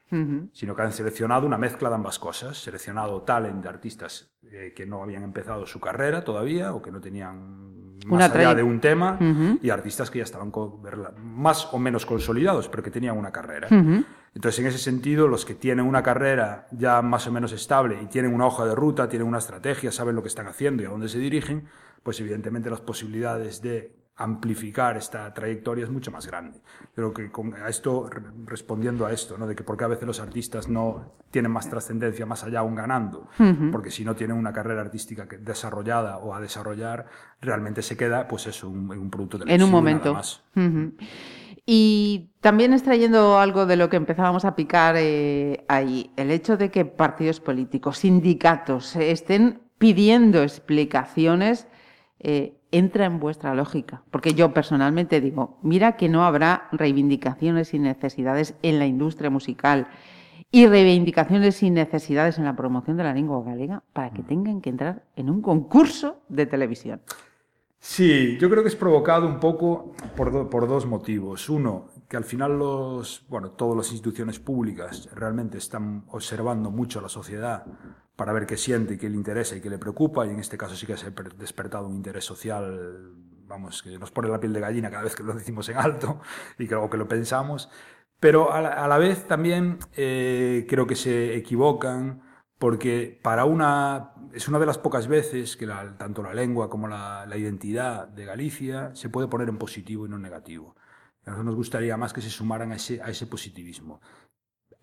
sino 0.53 0.75
que 0.75 0.83
han 0.83 0.93
seleccionado 0.93 1.47
una 1.47 1.59
mezcla 1.59 1.89
de 1.89 1.97
ambas 1.97 2.19
cosas, 2.19 2.57
seleccionado 2.57 3.23
talent 3.23 3.63
de 3.63 3.69
artistas 3.69 4.35
eh, 4.51 4.73
que 4.75 4.87
no 4.87 5.03
habían 5.03 5.23
empezado 5.23 5.67
su 5.67 5.81
carrera 5.81 6.23
todavía 6.23 6.75
o 6.75 6.81
que 6.81 6.93
no 6.93 7.01
tenían 7.01 7.99
más 8.07 8.31
allá 8.31 8.55
de 8.55 8.63
un 8.63 8.81
tema 8.81 9.19
y 9.63 9.71
artistas 9.71 10.11
que 10.11 10.19
ya 10.19 10.25
estaban 10.25 10.53
más 11.23 11.73
o 11.73 11.79
menos 11.79 12.07
consolidados, 12.07 12.69
pero 12.69 12.83
que 12.83 12.91
tenían 12.91 13.17
una 13.17 13.33
carrera. 13.33 13.69
Entonces, 14.35 14.59
en 14.61 14.67
ese 14.67 14.79
sentido, 14.79 15.29
los 15.29 15.45
que 15.45 15.55
tienen 15.55 15.87
una 15.87 16.03
carrera 16.03 16.67
ya 16.73 17.03
más 17.03 17.27
o 17.27 17.33
menos 17.33 17.53
estable 17.53 17.99
y 18.03 18.07
tienen 18.07 18.35
una 18.35 18.47
hoja 18.47 18.65
de 18.65 18.75
ruta, 18.75 19.09
tienen 19.09 19.29
una 19.29 19.39
estrategia, 19.39 19.93
saben 19.93 20.17
lo 20.17 20.23
que 20.23 20.29
están 20.29 20.49
haciendo 20.49 20.83
y 20.83 20.87
a 20.87 20.91
dónde 20.91 21.09
se 21.09 21.19
dirigen, 21.19 21.67
pues 22.03 22.21
evidentemente 22.21 22.69
las 22.69 22.81
posibilidades 22.81 23.63
de 23.63 23.93
amplificar 24.17 24.97
esta 24.97 25.33
trayectoria 25.35 25.85
es 25.85 25.91
mucho 25.91 26.11
más 26.11 26.27
grande. 26.27 26.61
Creo 26.95 27.13
que 27.13 27.31
con 27.31 27.55
esto, 27.69 28.09
respondiendo 28.47 29.07
a 29.07 29.13
esto, 29.13 29.37
¿no? 29.37 29.47
de 29.47 29.57
que 29.57 29.65
porque 29.65 29.85
a 29.85 29.89
veces 29.89 30.07
los 30.07 30.21
artistas 30.21 30.69
no 30.69 31.15
tienen 31.31 31.51
más 31.51 31.69
trascendencia 31.69 32.25
más 32.25 32.45
allá 32.45 32.61
aún 32.61 32.77
ganando, 32.77 33.29
porque 33.73 33.91
si 33.91 34.05
no 34.05 34.15
tienen 34.15 34.37
una 34.37 34.53
carrera 34.53 34.83
artística 34.83 35.27
desarrollada 35.41 36.19
o 36.19 36.33
a 36.33 36.41
desarrollar, 36.41 37.07
realmente 37.41 37.83
se 37.83 37.97
queda, 37.97 38.29
pues 38.29 38.47
eso, 38.47 38.69
un, 38.69 38.89
un 38.91 39.11
producto 39.11 39.39
de 39.39 39.53
En 39.53 39.63
un 39.63 39.71
momento. 39.71 40.15
Más. 40.15 40.43
Y 41.67 42.31
también 42.41 42.73
extrayendo 42.73 43.39
algo 43.39 43.67
de 43.67 43.77
lo 43.77 43.89
que 43.89 43.97
empezábamos 43.97 44.45
a 44.45 44.55
picar 44.55 44.97
eh, 44.99 45.65
ahí, 45.67 46.13
el 46.17 46.31
hecho 46.31 46.57
de 46.57 46.71
que 46.71 46.85
partidos 46.85 47.41
políticos, 47.41 47.99
sindicatos 47.99 48.95
estén 48.97 49.63
pidiendo 49.79 50.43
explicaciones 50.43 51.67
eh, 52.25 52.56
entra 52.73 53.05
en 53.05 53.21
vuestra 53.21 53.55
lógica. 53.55 54.03
Porque 54.11 54.32
yo 54.32 54.53
personalmente 54.55 55.21
digo, 55.21 55.59
mira 55.62 55.97
que 55.97 56.09
no 56.09 56.25
habrá 56.25 56.69
reivindicaciones 56.73 57.75
y 57.75 57.79
necesidades 57.79 58.55
en 58.62 58.79
la 58.79 58.87
industria 58.87 59.31
musical 59.31 59.87
y 60.50 60.67
reivindicaciones 60.67 61.62
y 61.62 61.71
necesidades 61.71 62.38
en 62.38 62.44
la 62.44 62.56
promoción 62.56 62.97
de 62.97 63.05
la 63.05 63.12
lengua 63.12 63.43
galega 63.44 63.82
para 63.93 64.11
que 64.11 64.23
tengan 64.23 64.62
que 64.62 64.71
entrar 64.71 65.05
en 65.17 65.29
un 65.29 65.43
concurso 65.43 66.23
de 66.29 66.47
televisión. 66.47 67.03
Sí, 67.79 68.38
yo 68.41 68.49
creo 68.49 68.62
que 68.62 68.70
es 68.70 68.77
provocado 68.77 69.27
un 69.27 69.38
poco 69.38 69.93
por, 70.17 70.49
por 70.49 70.67
dos 70.67 70.87
motivos. 70.87 71.50
Uno, 71.50 71.88
que 72.09 72.17
al 72.17 72.25
final 72.25 72.59
los, 72.59 73.27
bueno, 73.29 73.51
todas 73.51 73.77
las 73.77 73.93
instituciones 73.93 74.39
públicas 74.39 75.10
realmente 75.15 75.58
están 75.58 76.05
observando 76.08 76.70
mucho 76.70 77.01
a 77.01 77.03
la 77.03 77.10
sociedad 77.10 77.67
para 78.17 78.33
ver 78.33 78.47
qué 78.47 78.56
siente 78.56 78.94
y 78.94 78.99
qué 78.99 79.09
le 79.09 79.17
interesa 79.17 79.56
y 79.56 79.61
qué 79.61 79.71
le 79.71 79.79
preocupa, 79.79 80.27
y 80.27 80.31
en 80.31 80.41
este 80.41 80.56
caso 80.56 80.77
sí 80.77 80.87
que 80.87 80.97
se 80.97 81.06
ha 81.06 81.11
despertado 81.37 81.89
un 81.89 81.94
interés 81.94 82.25
social, 82.25 83.13
vamos, 83.47 83.83
que 83.83 83.99
nos 83.99 84.11
pone 84.11 84.29
la 84.29 84.41
piel 84.41 84.53
de 84.53 84.61
gallina 84.61 84.91
cada 84.91 85.03
vez 85.03 85.15
que 85.15 85.23
lo 85.23 85.35
decimos 85.35 85.69
en 85.69 85.79
alto 85.79 86.21
y 86.59 86.67
que, 86.69 86.75
o 86.75 86.89
que 86.89 86.97
lo 86.97 87.09
pensamos, 87.09 87.69
pero 88.21 88.53
a 88.53 88.89
la, 88.89 88.99
vez 88.99 89.27
también 89.27 89.79
eh, 89.97 90.65
creo 90.69 90.87
que 90.87 90.97
se 90.97 91.37
equivocan 91.37 92.23
porque 92.59 93.21
para 93.23 93.44
una 93.44 94.15
es 94.33 94.49
una 94.49 94.59
de 94.59 94.67
las 94.67 94.79
pocas 94.79 95.06
veces 95.06 95.56
que 95.56 95.67
tanto 95.99 96.23
la 96.23 96.33
lengua 96.33 96.71
como 96.71 96.89
la, 96.89 97.27
identidad 97.37 98.09
de 98.09 98.25
Galicia 98.25 98.94
se 98.94 99.11
puede 99.11 99.29
poner 99.29 99.49
en 99.49 99.59
positivo 99.59 100.06
y 100.06 100.09
no 100.09 100.17
en 100.17 100.23
negativo. 100.23 100.75
A 101.25 101.31
nosotros 101.31 101.44
nos 101.44 101.55
gustaría 101.55 101.97
más 101.97 102.13
que 102.13 102.23
se 102.23 102.31
sumaran 102.31 102.73
a 102.73 102.77
ese, 102.77 103.03
a 103.03 103.11
ese 103.11 103.27
positivismo. 103.27 104.01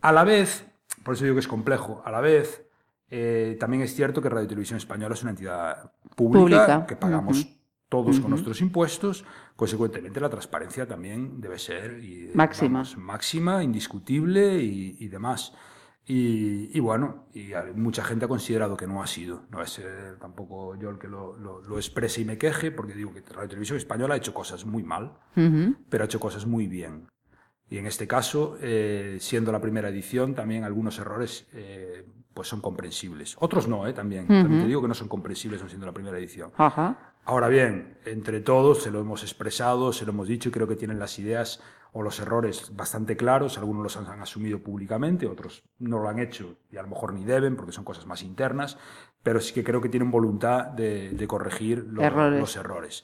A 0.01 0.11
la 0.11 0.23
vez, 0.23 0.65
por 1.03 1.15
eso 1.15 1.23
digo 1.23 1.35
que 1.35 1.41
es 1.41 1.47
complejo, 1.47 2.01
a 2.05 2.11
la 2.11 2.21
vez 2.21 2.65
eh, 3.11 3.57
también 3.59 3.83
es 3.83 3.93
cierto 3.93 4.21
que 4.21 4.29
Radio 4.29 4.47
Televisión 4.47 4.77
Española 4.77 5.15
es 5.15 5.21
una 5.21 5.31
entidad 5.31 5.91
pública, 6.15 6.85
que 6.87 6.95
pagamos 6.95 7.45
todos 7.89 8.21
con 8.21 8.29
nuestros 8.29 8.61
impuestos, 8.61 9.25
consecuentemente 9.57 10.21
la 10.21 10.29
transparencia 10.29 10.87
también 10.87 11.41
debe 11.41 11.59
ser 11.59 12.01
máxima, 12.33 12.85
máxima 12.95 13.63
indiscutible 13.65 14.63
y, 14.63 15.07
demás. 15.09 15.53
Y, 16.05 16.79
bueno, 16.79 17.27
y 17.33 17.51
mucha 17.75 18.01
gente 18.05 18.25
ha 18.25 18.27
considerado 18.29 18.77
que 18.77 18.87
no 18.87 19.03
ha 19.03 19.07
sido. 19.07 19.43
No 19.49 19.61
es 19.61 19.81
tampoco 20.21 20.75
yo 20.77 20.89
el 20.89 20.97
que 20.97 21.09
lo, 21.09 21.35
lo, 21.35 21.75
exprese 21.75 22.21
y 22.21 22.25
me 22.25 22.37
queje, 22.37 22.71
porque 22.71 22.93
digo 22.93 23.13
que 23.13 23.21
Radio 23.29 23.49
Televisión 23.49 23.77
Española 23.77 24.13
ha 24.13 24.17
hecho 24.17 24.33
cosas 24.33 24.65
muy 24.65 24.83
mal, 24.83 25.17
pero 25.89 26.03
ha 26.03 26.05
hecho 26.05 26.21
cosas 26.21 26.45
muy 26.45 26.67
bien. 26.67 27.09
Y 27.69 27.77
en 27.77 27.87
este 27.87 28.07
caso, 28.07 28.57
eh, 28.61 29.17
siendo 29.19 29.51
la 29.51 29.59
primera 29.59 29.89
edición, 29.89 30.33
también 30.33 30.63
algunos 30.63 30.97
errores 30.99 31.47
eh, 31.53 32.05
pues 32.33 32.47
son 32.47 32.61
comprensibles. 32.61 33.35
Otros 33.39 33.67
no, 33.67 33.87
¿eh? 33.87 33.93
también. 33.93 34.27
También 34.27 34.61
te 34.61 34.67
digo 34.67 34.81
que 34.81 34.87
no 34.87 34.93
son 34.93 35.07
comprensibles 35.07 35.61
siendo 35.67 35.85
la 35.85 35.93
primera 35.93 36.17
edición. 36.17 36.51
Ahora 37.23 37.49
bien, 37.49 37.97
entre 38.05 38.41
todos 38.41 38.81
se 38.81 38.91
lo 38.91 38.99
hemos 38.99 39.23
expresado, 39.23 39.93
se 39.93 40.05
lo 40.05 40.11
hemos 40.11 40.27
dicho 40.27 40.49
y 40.49 40.51
creo 40.51 40.67
que 40.67 40.75
tienen 40.75 40.97
las 40.97 41.19
ideas 41.19 41.61
o 41.93 42.01
los 42.01 42.19
errores 42.19 42.71
bastante 42.75 43.17
claros, 43.17 43.57
algunos 43.57 43.83
los 43.83 43.97
han, 43.97 44.21
asumido 44.21 44.59
públicamente, 44.59 45.27
otros 45.27 45.63
no 45.79 45.99
lo 45.99 46.07
han 46.07 46.19
hecho 46.19 46.55
y 46.71 46.77
a 46.77 46.81
lo 46.81 46.87
mejor 46.87 47.13
ni 47.13 47.25
deben 47.25 47.57
porque 47.57 47.73
son 47.73 47.83
cosas 47.83 48.05
más 48.05 48.23
internas, 48.23 48.77
pero 49.23 49.41
sí 49.41 49.53
que 49.53 49.63
creo 49.63 49.81
que 49.81 49.89
tienen 49.89 50.09
voluntad 50.09 50.67
de, 50.67 51.25
corregir 51.27 51.85
los 51.91 52.55
errores. 52.55 53.03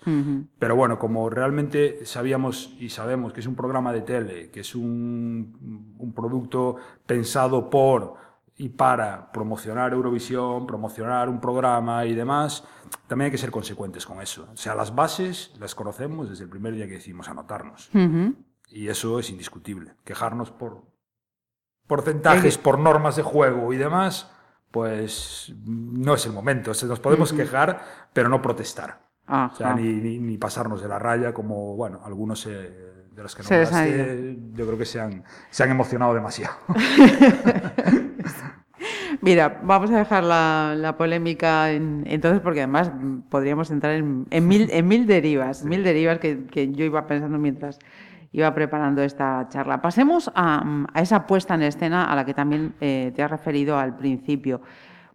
Pero 0.57 0.75
bueno, 0.75 0.97
como 0.97 1.29
realmente 1.29 2.05
sabíamos 2.05 2.75
y 2.79 2.89
sabemos 2.89 3.33
que 3.33 3.41
es 3.41 3.47
un 3.47 3.55
programa 3.55 3.91
de 3.91 4.01
tele, 4.01 4.49
que 4.49 4.61
es 4.61 4.73
un, 4.73 5.95
un 5.99 6.13
producto 6.13 6.77
pensado 7.05 7.69
por 7.69 8.26
y 8.59 8.69
para 8.69 9.31
promocionar 9.31 9.93
Eurovisión, 9.93 10.65
promocionar 10.65 11.29
un 11.29 11.39
programa 11.39 12.05
y 12.05 12.15
demás, 12.15 12.63
también 13.05 13.27
hay 13.27 13.31
que 13.31 13.37
ser 13.37 13.51
consecuentes 13.51 14.05
con 14.05 14.19
eso. 14.19 14.47
O 14.51 14.57
sea, 14.57 14.73
las 14.73 14.95
bases 14.95 15.53
las 15.59 15.75
conocemos 15.75 16.29
desde 16.29 16.45
el 16.45 16.49
primer 16.49 16.73
día 16.73 16.87
que 16.87 16.93
decidimos 16.93 17.29
anotarnos. 17.29 17.91
Y 18.69 18.87
eso 18.87 19.19
es 19.19 19.29
indiscutible. 19.29 19.93
Quejarnos 20.03 20.49
por 20.49 20.83
porcentajes, 21.85 22.57
por 22.57 22.79
normas 22.79 23.15
de 23.15 23.21
juego 23.21 23.71
y 23.73 23.77
demás, 23.77 24.31
pues 24.71 25.53
no 25.63 26.15
es 26.15 26.25
el 26.25 26.33
momento. 26.33 26.71
nos 26.87 26.99
podemos 26.99 27.33
quejar, 27.33 28.09
pero 28.11 28.27
no 28.27 28.41
protestar. 28.41 29.05
O 29.27 29.55
sea, 29.55 29.75
ni, 29.75 30.37
pasarnos 30.39 30.81
de 30.81 30.87
la 30.87 30.97
raya 30.97 31.31
como, 31.31 31.75
bueno, 31.75 32.01
algunos 32.03 32.43
de 32.45 33.23
los 33.23 33.35
que 33.35 33.43
no 33.43 34.55
yo 34.57 34.65
creo 34.65 34.77
que 34.79 34.85
se 34.85 34.99
han, 34.99 35.23
se 35.51 35.63
han 35.63 35.69
emocionado 35.69 36.15
demasiado. 36.15 36.55
Mira, 39.27 39.59
vamos 39.61 39.91
a 39.91 39.97
dejar 39.97 40.23
la, 40.23 40.95
polémica 40.97 41.69
entonces, 41.73 42.39
porque 42.39 42.61
además 42.61 42.93
podríamos 43.29 43.69
entrar 43.71 43.91
en, 43.91 44.47
mil, 44.47 44.69
en 44.71 44.87
mil 44.87 45.05
derivas, 45.05 45.65
mil 45.65 45.83
derivas 45.83 46.19
que, 46.19 46.71
yo 46.71 46.85
iba 46.85 47.05
pensando 47.07 47.37
mientras 47.37 47.77
iba 48.31 48.55
preparando 48.55 49.03
esta 49.03 49.45
charla. 49.49 49.81
Pasemos 49.81 50.31
a, 50.33 50.85
esa 50.95 51.27
puesta 51.27 51.55
en 51.55 51.63
escena 51.63 52.09
a 52.09 52.15
la 52.15 52.23
que 52.23 52.33
también 52.33 52.75
eh, 52.79 53.11
te 53.13 53.21
has 53.21 53.29
referido 53.29 53.77
al 53.77 53.97
principio, 53.97 54.61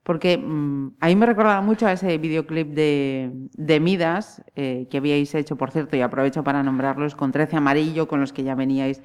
porque 0.02 0.37
mm, 0.37 0.97
a 1.00 1.07
mí 1.07 1.16
me 1.16 1.25
recordaba 1.25 1.62
mucho 1.62 1.87
a 1.87 1.92
ese 1.92 2.19
videoclip 2.19 2.69
de, 2.69 3.81
Midas 3.81 4.45
eh, 4.57 4.88
que 4.90 4.99
habíais 4.99 5.35
hecho, 5.35 5.57
por 5.57 5.71
cierto, 5.71 5.97
y 5.97 6.02
aprovecho 6.02 6.45
para 6.45 6.62
nombrarlos, 6.62 7.14
con 7.14 7.33
13 7.33 7.57
Amarillo, 7.57 8.09
con 8.09 8.21
los 8.21 8.35
que 8.35 8.42
ya 8.42 8.54
veníais 8.57 9.02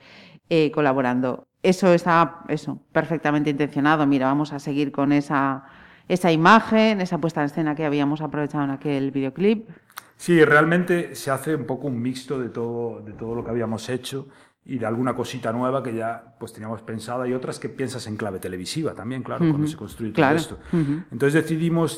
eh, 0.50 0.70
colaborando 0.72 1.48
eso 1.70 1.94
está 1.94 2.40
eso, 2.48 2.80
perfectamente 2.92 3.50
intencionado. 3.50 4.06
Mira, 4.06 4.28
vamos 4.28 4.54
a 4.54 4.60
seguir 4.60 4.92
con 4.92 5.12
esa, 5.12 5.66
esa 6.08 6.32
imagen, 6.32 7.02
esa 7.02 7.18
puesta 7.18 7.42
en 7.42 7.48
escena 7.48 7.76
que 7.76 7.86
habíamos 7.86 8.22
aprovechado 8.22 8.64
en 8.64 8.72
aquel 8.72 9.12
videoclip. 9.12 9.70
Sí, 10.16 10.44
realmente 10.44 11.16
se 11.16 11.30
hace 11.30 11.56
un 11.56 11.66
poco 11.66 11.88
un 11.88 12.02
mixto 12.02 12.40
de 12.40 12.50
todo, 12.50 13.02
de 13.02 13.14
todo 13.14 13.36
lo 13.36 13.44
que 13.44 13.52
habíamos 13.52 13.88
hecho 13.90 14.28
y 14.70 14.80
de 14.80 14.86
alguna 14.86 15.16
cosita 15.16 15.54
nueva 15.54 15.82
que 15.82 15.96
ya 15.96 16.36
pues 16.38 16.52
teníamos 16.52 16.82
pensada 16.82 17.26
y 17.26 17.34
otras 17.34 17.58
que 17.58 17.70
piensas 17.70 18.06
en 18.06 18.18
clave 18.18 18.40
televisiva 18.40 18.94
también, 18.94 19.24
claro, 19.24 19.48
cuando 19.50 19.66
se 19.66 19.78
construye 19.78 20.12
todo 20.12 20.30
esto. 20.32 20.60
Entonces 20.74 21.34
decidimos, 21.34 21.98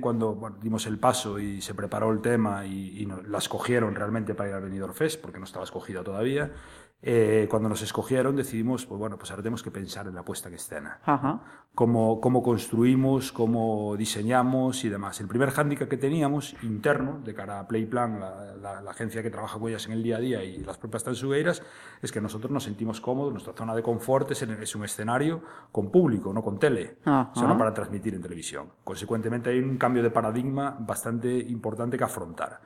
cuando 0.00 0.54
dimos 0.60 0.86
el 0.86 0.98
paso 0.98 1.38
y 1.38 1.62
se 1.62 1.72
preparó 1.72 2.12
el 2.12 2.20
tema 2.20 2.66
y, 2.66 3.08
las 3.26 3.48
cogieron 3.48 3.94
realmente 3.94 4.34
para 4.34 4.50
ir 4.50 4.54
al 4.54 4.62
Benidorm 4.62 4.92
Fest, 4.92 5.20
porque 5.20 5.38
no 5.38 5.46
estaba 5.46 5.64
escogida 5.64 6.04
todavía, 6.04 6.50
eh, 7.02 7.46
cuando 7.50 7.68
nos 7.68 7.80
escogieron 7.80 8.36
decidimos, 8.36 8.84
pues 8.84 8.98
bueno, 8.98 9.16
pues 9.16 9.30
ahora 9.30 9.42
tenemos 9.42 9.62
que 9.62 9.70
pensar 9.70 10.06
en 10.06 10.14
la 10.14 10.22
puesta 10.22 10.48
en 10.48 10.54
escena. 10.54 11.00
Cómo, 11.74 12.20
cómo, 12.20 12.42
construimos, 12.42 13.32
cómo 13.32 13.96
diseñamos 13.96 14.84
y 14.84 14.90
demás. 14.90 15.20
El 15.20 15.28
primer 15.28 15.50
hándicap 15.50 15.88
que 15.88 15.96
teníamos 15.96 16.54
interno, 16.62 17.20
de 17.24 17.32
cara 17.32 17.60
a 17.60 17.68
Playplan, 17.68 18.20
la, 18.20 18.82
la, 18.82 18.90
agencia 18.90 19.22
que 19.22 19.30
trabaja 19.30 19.58
con 19.58 19.68
ellas 19.68 19.86
en 19.86 19.92
el 19.92 20.02
día 20.02 20.16
a 20.16 20.20
día 20.20 20.44
y 20.44 20.58
las 20.58 20.76
propias 20.76 21.04
tansugueiras, 21.04 21.62
es 22.02 22.12
que 22.12 22.20
nosotros 22.20 22.50
nos 22.50 22.64
sentimos 22.64 23.00
cómodos, 23.00 23.32
nuestra 23.32 23.54
zona 23.54 23.74
de 23.74 23.82
confort 23.82 24.30
es, 24.32 24.42
es 24.42 24.74
un 24.74 24.84
escenario 24.84 25.42
con 25.72 25.90
público, 25.90 26.34
no 26.34 26.42
con 26.42 26.58
tele, 26.58 26.98
sino 27.34 27.56
para 27.56 27.72
transmitir 27.72 28.14
en 28.14 28.20
televisión. 28.20 28.66
Consecuentemente 28.84 29.50
hay 29.50 29.60
un 29.60 29.78
cambio 29.78 30.02
de 30.02 30.10
paradigma 30.10 30.76
bastante 30.78 31.38
importante 31.38 31.96
que 31.96 32.04
afrontar. 32.04 32.60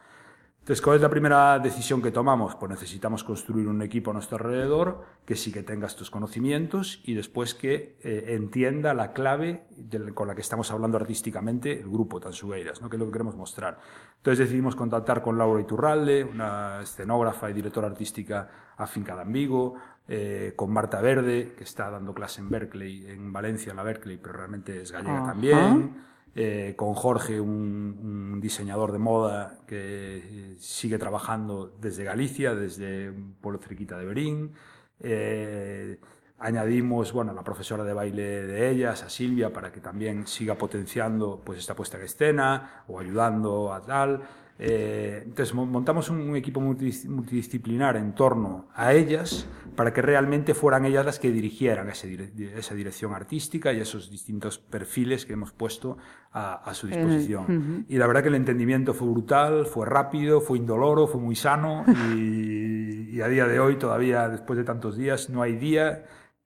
Entonces, 0.65 0.81
¿cuál 0.81 0.97
es 0.97 1.03
la 1.03 1.11
primera 1.11 1.59
decisión 1.59 2.01
que 2.01 2.11
tomamos? 2.11 2.55
Pues 2.55 2.71
necesitamos 2.71 3.23
construir 3.23 3.69
un 3.69 3.83
equipo 3.83 4.13
a 4.13 4.15
nuestro 4.15 4.39
alrededor 4.39 5.05
que 5.27 5.37
sí 5.37 5.53
que 5.53 5.63
tenga 5.63 5.87
estos 5.87 6.09
conocimientos 6.09 7.03
y 7.05 7.13
después 7.13 7.55
que 7.55 7.99
eh, 8.03 8.29
entienda 8.29 8.95
la 8.95 9.13
clave 9.13 9.67
con 10.15 10.27
la 10.27 10.35
que 10.35 10.41
estamos 10.41 10.71
hablando 10.71 10.97
artísticamente 10.97 11.81
el 11.81 11.91
grupo 11.91 12.19
Tansugueiras, 12.19 12.81
¿no? 12.81 12.89
que 12.89 12.97
es 12.97 13.01
lo 13.01 13.05
que 13.05 13.13
queremos 13.13 13.37
mostrar. 13.37 13.79
Entonces 14.17 14.39
decidimos 14.39 14.75
contactar 14.75 15.21
con 15.21 15.37
Laura 15.37 15.61
Iturralde, 15.61 16.25
una 16.25 16.81
escenógrafa 16.81 17.51
y 17.51 17.53
directora 17.53 17.89
artística 17.89 18.49
afincada 18.79 19.21
en 19.21 19.33
Vigo, 19.35 19.75
eh, 20.09 20.55
con 20.57 20.73
Marta 20.73 21.03
Verde, 21.03 21.53
que 21.59 21.65
está 21.65 21.91
dando 21.91 22.15
clase 22.15 22.41
en 22.41 22.49
Berkeley, 22.49 23.07
en 23.11 23.35
Valencia, 23.35 23.69
en 23.73 23.77
la 23.77 23.83
Berkeley, 23.83 24.17
pero 24.17 24.33
realmente 24.33 24.81
es 24.81 24.93
gallega 24.93 25.27
también 25.27 26.14
eh, 26.37 26.75
con 26.77 26.95
Jorge, 26.95 27.41
un, 27.41 28.41
diseñador 28.41 28.93
de 28.93 28.99
moda 28.99 29.59
que 29.67 30.17
eh, 30.19 30.57
sigue 30.59 30.99
trabajando 30.99 31.73
desde 31.81 32.05
Galicia, 32.05 32.55
desde 32.55 33.11
un 33.11 33.35
pueblo 33.41 33.61
cerquita 33.61 33.97
de 33.97 34.05
Berín. 34.05 34.53
Eh, 35.01 35.99
añadimos 36.39 37.13
bueno, 37.13 37.31
a 37.31 37.35
la 37.35 37.45
profesora 37.45 37.85
de 37.85 37.93
baile 37.93 38.47
de 38.47 38.71
ellas, 38.71 39.03
a 39.05 39.11
Silvia, 39.11 39.53
para 39.53 39.71
que 39.71 39.81
también 39.81 40.27
siga 40.27 40.57
potenciando 40.57 41.41
pues, 41.45 41.61
esta 41.61 41.77
puesta 41.77 41.99
en 41.99 42.05
escena 42.05 42.85
o 42.89 42.99
ayudando 42.99 43.73
a 43.73 43.81
tal. 43.81 44.23
Eh, 44.57 45.23
entonces 45.25 45.53
montamos 45.53 46.11
un, 46.11 46.37
equipo 46.37 46.61
multidisciplinar 46.61 47.97
en 47.97 48.15
torno 48.15 48.69
a 48.75 48.93
ellas 48.93 49.49
para 49.75 49.93
que 49.93 50.01
realmente 50.01 50.55
fueran 50.55 50.85
ellas 50.85 51.05
las 51.05 51.19
que 51.19 51.33
dirigieran 51.33 51.89
esa 51.89 52.75
dirección 52.75 53.15
artística 53.15 53.73
y 53.73 53.81
esos 53.81 54.11
distintos 54.11 54.59
perfiles 54.59 55.27
que 55.27 55.33
hemos 55.33 55.51
puesto 55.53 55.97
a, 56.33 56.73
su 56.75 56.87
disposición. 56.87 57.85
Y 57.89 57.97
la 57.97 58.07
verdad 58.07 58.23
que 58.23 58.29
el 58.29 58.37
entendimiento 58.37 58.95
fue 58.95 59.09
brutal, 59.09 59.67
fue 59.67 59.87
rápido, 59.87 60.41
fue 60.41 60.59
indoloro, 60.59 61.09
fue 61.09 61.21
muy 61.21 61.35
sano 61.35 61.85
y, 62.15 63.11
y 63.11 63.21
a 63.21 63.29
día 63.29 63.47
de 63.47 63.59
hoy 63.59 63.77
todavía, 63.77 64.29
después 64.29 64.57
de 64.57 64.65
tantos 64.65 64.97
días, 64.97 65.31
no 65.31 65.43
hay 65.43 65.57
día 65.57 66.05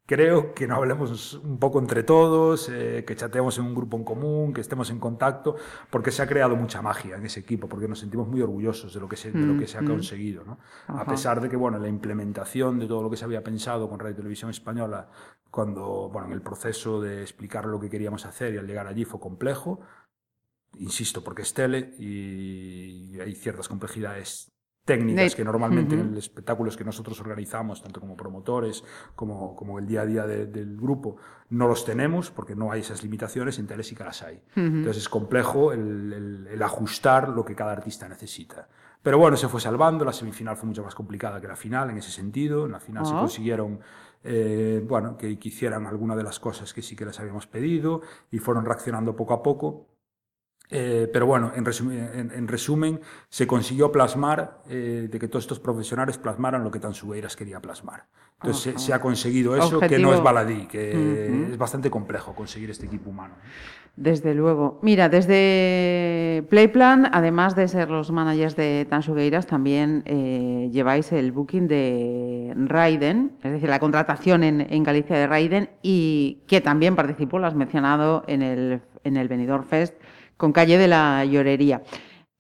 creo 0.08 0.54
que 0.54 0.66
nos 0.66 0.78
hablemos 0.78 1.34
un 1.34 1.58
poco 1.58 1.78
entre 1.78 2.02
todos, 2.02 2.70
eh, 2.70 3.04
que 3.06 3.14
chateemos 3.14 3.58
en 3.58 3.66
un 3.66 3.74
grupo 3.74 3.98
en 3.98 4.04
común, 4.04 4.54
que 4.54 4.62
estemos 4.62 4.88
en 4.88 4.98
contacto, 4.98 5.56
porque 5.90 6.10
se 6.10 6.22
ha 6.22 6.26
creado 6.26 6.56
mucha 6.56 6.80
magia 6.80 7.16
en 7.16 7.26
ese 7.26 7.40
equipo, 7.40 7.68
porque 7.68 7.86
nos 7.86 7.98
sentimos 7.98 8.26
muy 8.26 8.40
orgullosos 8.40 8.94
de 8.94 9.00
lo 9.00 9.06
que 9.06 9.16
se, 9.16 9.30
de 9.30 9.44
lo 9.44 9.60
que 9.60 9.66
se 9.66 9.76
ha 9.76 9.82
mm, 9.82 9.84
mm. 9.84 9.88
conseguido. 9.88 10.44
¿no? 10.44 10.58
A 10.86 11.04
pesar 11.04 11.42
de 11.42 11.50
que 11.50 11.56
bueno, 11.56 11.78
la 11.78 11.88
implementación 11.88 12.78
de 12.78 12.86
todo 12.86 13.02
lo 13.02 13.10
que 13.10 13.18
se 13.18 13.26
había 13.26 13.44
pensado 13.44 13.86
con 13.90 14.00
Radio 14.00 14.16
Televisión 14.16 14.48
Española, 14.48 15.10
cuando 15.50 16.08
bueno, 16.10 16.28
en 16.28 16.32
el 16.32 16.40
proceso 16.40 17.02
de 17.02 17.20
explicar 17.20 17.66
lo 17.66 17.78
que 17.78 17.90
queríamos 17.90 18.24
hacer 18.24 18.54
y 18.54 18.56
al 18.56 18.66
llegar 18.66 18.86
allí 18.86 19.04
fue 19.04 19.20
complejo, 19.20 19.80
insisto, 20.78 21.22
porque 21.22 21.42
es 21.42 21.52
tele 21.52 21.94
y 21.98 23.20
hay 23.20 23.34
ciertas 23.34 23.68
complejidades 23.68 24.57
técnicas 24.88 25.34
que 25.34 25.44
normalmente 25.44 25.94
en 25.94 26.14
los 26.14 26.24
espectáculos 26.24 26.74
que 26.74 26.82
nosotros 26.82 27.20
organizamos, 27.20 27.82
tanto 27.82 28.00
como 28.00 28.16
promotores 28.16 28.82
como, 29.14 29.54
como 29.54 29.78
el 29.78 29.86
día 29.86 30.00
a 30.00 30.06
día 30.06 30.26
del 30.26 30.78
grupo, 30.78 31.16
no 31.50 31.68
los 31.68 31.84
tenemos 31.84 32.30
porque 32.30 32.56
no 32.56 32.72
hay 32.72 32.80
esas 32.80 33.02
limitaciones, 33.02 33.58
en 33.58 33.66
tele 33.66 33.82
sí 33.82 33.94
que 33.94 34.02
las 34.02 34.22
hay. 34.22 34.40
Entonces 34.56 35.02
es 35.02 35.08
complejo 35.10 35.72
el, 35.72 36.48
el, 36.50 36.62
ajustar 36.62 37.28
lo 37.28 37.44
que 37.44 37.54
cada 37.54 37.72
artista 37.72 38.08
necesita. 38.08 38.66
Pero 39.02 39.18
bueno, 39.18 39.36
se 39.36 39.46
fue 39.48 39.60
salvando, 39.60 40.06
la 40.06 40.12
semifinal 40.14 40.56
fue 40.56 40.66
mucho 40.66 40.82
más 40.82 40.94
complicada 40.94 41.38
que 41.38 41.48
la 41.48 41.56
final 41.56 41.90
en 41.90 41.98
ese 41.98 42.10
sentido, 42.10 42.64
en 42.64 42.72
la 42.72 42.80
final 42.80 43.04
se 43.04 43.12
consiguieron 43.12 43.80
eh, 44.24 44.82
bueno, 44.88 45.18
que, 45.18 45.38
que 45.38 45.48
hicieran 45.48 45.86
alguna 45.86 46.16
de 46.16 46.22
las 46.22 46.40
cosas 46.40 46.72
que 46.72 46.80
sí 46.80 46.96
que 46.96 47.04
les 47.04 47.20
habíamos 47.20 47.46
pedido 47.46 48.00
y 48.30 48.38
fueron 48.38 48.64
reaccionando 48.64 49.14
poco 49.14 49.34
a 49.34 49.42
poco 49.42 49.86
eh, 50.70 51.08
pero 51.12 51.26
bueno, 51.26 51.52
en 51.54 52.48
resumen, 52.48 53.00
se 53.28 53.46
consiguió 53.46 53.90
plasmar, 53.90 54.62
eh, 54.68 55.08
de 55.10 55.18
que 55.18 55.28
todos 55.28 55.44
estos 55.44 55.60
profesionales 55.60 56.18
plasmaran 56.18 56.62
lo 56.62 56.70
que 56.70 56.80
Tansugueiras 56.80 57.36
quería 57.36 57.60
plasmar. 57.60 58.04
Entonces 58.40 58.80
se, 58.80 58.92
ha 58.92 59.00
conseguido 59.00 59.56
eso, 59.56 59.80
que 59.80 59.98
no 59.98 60.14
es 60.14 60.22
baladí, 60.22 60.66
que 60.66 61.50
es 61.50 61.58
bastante 61.58 61.90
complejo 61.90 62.34
conseguir 62.34 62.70
este 62.70 62.86
equipo 62.86 63.10
humano. 63.10 63.34
Desde 63.98 64.32
luego. 64.32 64.78
Mira, 64.80 65.08
desde 65.08 66.44
Playplan, 66.48 67.10
además 67.12 67.56
de 67.56 67.66
ser 67.66 67.90
los 67.90 68.12
managers 68.12 68.54
de 68.54 68.86
Tansugueiras, 68.88 69.48
también 69.48 70.04
eh, 70.06 70.68
lleváis 70.72 71.10
el 71.10 71.32
booking 71.32 71.66
de 71.66 72.54
Raiden, 72.56 73.32
es 73.42 73.50
decir, 73.50 73.68
la 73.68 73.80
contratación 73.80 74.44
en, 74.44 74.82
Galicia 74.84 75.16
de 75.16 75.26
Raiden, 75.26 75.70
y 75.82 76.42
que 76.46 76.60
también 76.60 76.94
participó, 76.94 77.40
lo 77.40 77.48
has 77.48 77.56
mencionado, 77.56 78.22
en 78.28 78.42
el, 78.42 78.82
en 79.02 79.16
el 79.16 79.26
Benidorm 79.26 79.64
Fest 79.64 79.96
con 80.38 80.52
Calle 80.52 80.78
de 80.78 80.88
la 80.88 81.24
Llorería. 81.26 81.82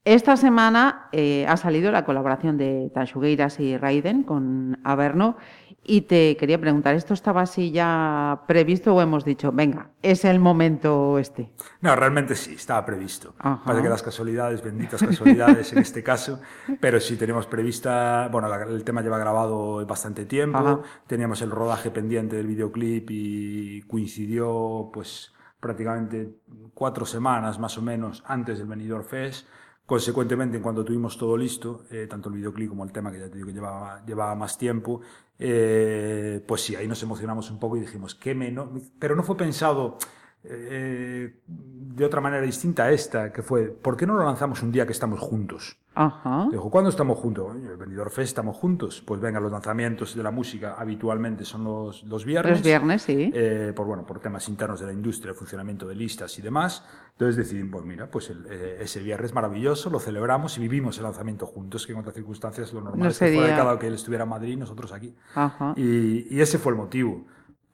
Esta 0.04 0.38
semana 0.38 1.10
eh, 1.12 1.44
ha 1.46 1.58
salido 1.58 1.92
la 1.92 2.06
colaboración 2.06 2.56
de 2.56 2.90
Tanchugueiras 2.94 3.60
y 3.60 3.76
Raiden 3.76 4.22
con 4.22 4.80
Averno 4.82 5.36
Y 5.82 6.02
te 6.02 6.34
quería 6.38 6.58
preguntar, 6.58 6.94
¿esto 6.94 7.12
estaba 7.12 7.42
así 7.42 7.72
ya 7.72 8.44
previsto 8.46 8.94
o 8.94 9.02
hemos 9.02 9.26
dicho, 9.26 9.52
venga, 9.52 9.90
es 10.00 10.24
el 10.24 10.40
momento 10.40 11.18
este? 11.18 11.50
No, 11.82 11.94
realmente 11.94 12.36
sí, 12.36 12.54
estaba 12.54 12.86
previsto. 12.86 13.34
Parece 13.64 13.82
que 13.82 13.88
las 13.90 14.02
casualidades, 14.02 14.62
benditas 14.62 15.02
casualidades 15.02 15.74
en 15.74 15.80
este 15.80 16.02
caso, 16.02 16.40
pero 16.80 17.00
sí 17.00 17.16
tenemos 17.16 17.46
prevista, 17.46 18.30
bueno, 18.32 18.48
el 18.54 18.84
tema 18.84 19.02
lleva 19.02 19.18
grabado 19.18 19.84
bastante 19.84 20.24
tiempo, 20.24 20.84
teníamos 21.06 21.42
el 21.42 21.50
rodaje 21.50 21.90
pendiente 21.90 22.36
del 22.36 22.46
videoclip 22.46 23.10
y 23.10 23.82
coincidió 23.82 24.88
pues 24.90 25.32
prácticamente 25.60 26.36
cuatro 26.74 27.04
semanas 27.04 27.58
más 27.58 27.76
o 27.78 27.82
menos 27.82 28.22
antes 28.26 28.58
del 28.58 28.68
Benidorm 28.68 29.04
Fest. 29.04 29.46
Consecuentemente, 29.84 30.58
en 30.58 30.62
cuanto 30.62 30.84
tuvimos 30.84 31.16
todo 31.16 31.36
listo, 31.36 31.84
eh, 31.90 32.06
tanto 32.08 32.28
el 32.28 32.34
videoclip 32.36 32.68
como 32.68 32.84
el 32.84 32.92
tema, 32.92 33.10
que 33.10 33.18
ya 33.18 33.28
te 33.28 33.36
digo 33.36 33.46
que 33.46 33.54
llevaba, 33.54 34.04
llevaba 34.04 34.34
más 34.34 34.58
tiempo, 34.58 35.00
eh, 35.38 36.44
pues 36.46 36.60
sí, 36.60 36.76
ahí 36.76 36.86
nos 36.86 37.02
emocionamos 37.02 37.50
un 37.50 37.58
poco 37.58 37.78
y 37.78 37.80
dijimos, 37.80 38.14
qué 38.14 38.34
menos, 38.34 38.68
pero 38.98 39.16
no 39.16 39.22
fue 39.22 39.36
pensado 39.36 39.96
eh, 40.44 41.34
de 41.46 42.04
otra 42.04 42.20
manera 42.20 42.42
distinta 42.42 42.84
a 42.84 42.90
esta, 42.90 43.32
que 43.32 43.42
fue, 43.42 43.64
¿por 43.64 43.96
qué 43.96 44.06
no 44.06 44.14
lo 44.14 44.24
lanzamos 44.24 44.62
un 44.62 44.70
día 44.70 44.86
que 44.86 44.92
estamos 44.92 45.20
juntos? 45.20 45.78
Ajá. 45.94 46.46
Dijo, 46.48 46.70
¿cuándo 46.70 46.90
estamos 46.90 47.18
juntos? 47.18 47.56
El 47.56 47.76
Benidorm 47.76 48.10
Fest 48.10 48.28
estamos 48.28 48.56
juntos. 48.56 49.02
Pues 49.04 49.20
venga, 49.20 49.40
los 49.40 49.50
lanzamientos 49.50 50.14
de 50.14 50.22
la 50.22 50.30
música 50.30 50.76
habitualmente 50.78 51.44
son 51.44 51.64
los, 51.64 52.04
los 52.04 52.24
viernes. 52.24 52.58
Los 52.58 52.62
viernes, 52.62 53.02
sí. 53.02 53.32
Eh, 53.34 53.72
por, 53.74 53.84
bueno, 53.86 54.06
por 54.06 54.20
temas 54.20 54.48
internos 54.48 54.78
de 54.78 54.86
la 54.86 54.92
industria, 54.92 55.34
funcionamiento 55.34 55.88
de 55.88 55.96
listas 55.96 56.38
y 56.38 56.42
demás. 56.42 56.84
Entonces 57.12 57.36
decidimos, 57.36 57.72
pues 57.72 57.84
mira, 57.84 58.08
pues 58.08 58.30
eh, 58.30 58.78
ese 58.80 59.00
viernes 59.00 59.34
maravilloso, 59.34 59.90
lo 59.90 59.98
celebramos 59.98 60.56
y 60.56 60.60
vivimos 60.60 60.98
el 60.98 61.02
lanzamiento 61.02 61.46
juntos, 61.46 61.84
que 61.84 61.94
en 61.94 61.98
otras 61.98 62.14
circunstancias 62.14 62.72
lo 62.72 62.80
normal 62.80 63.08
es 63.08 63.18
que 63.18 63.34
fuera 63.34 63.56
cada 63.56 63.76
que 63.76 63.88
él 63.88 63.94
estuviera 63.94 64.22
en 64.22 64.30
Madrid, 64.30 64.56
nosotros 64.56 64.92
aquí. 64.92 65.16
Ajá. 65.34 65.72
Y, 65.76 66.32
y 66.32 66.40
ese 66.40 66.58
fue 66.58 66.70
el 66.70 66.78
motivo. 66.78 67.26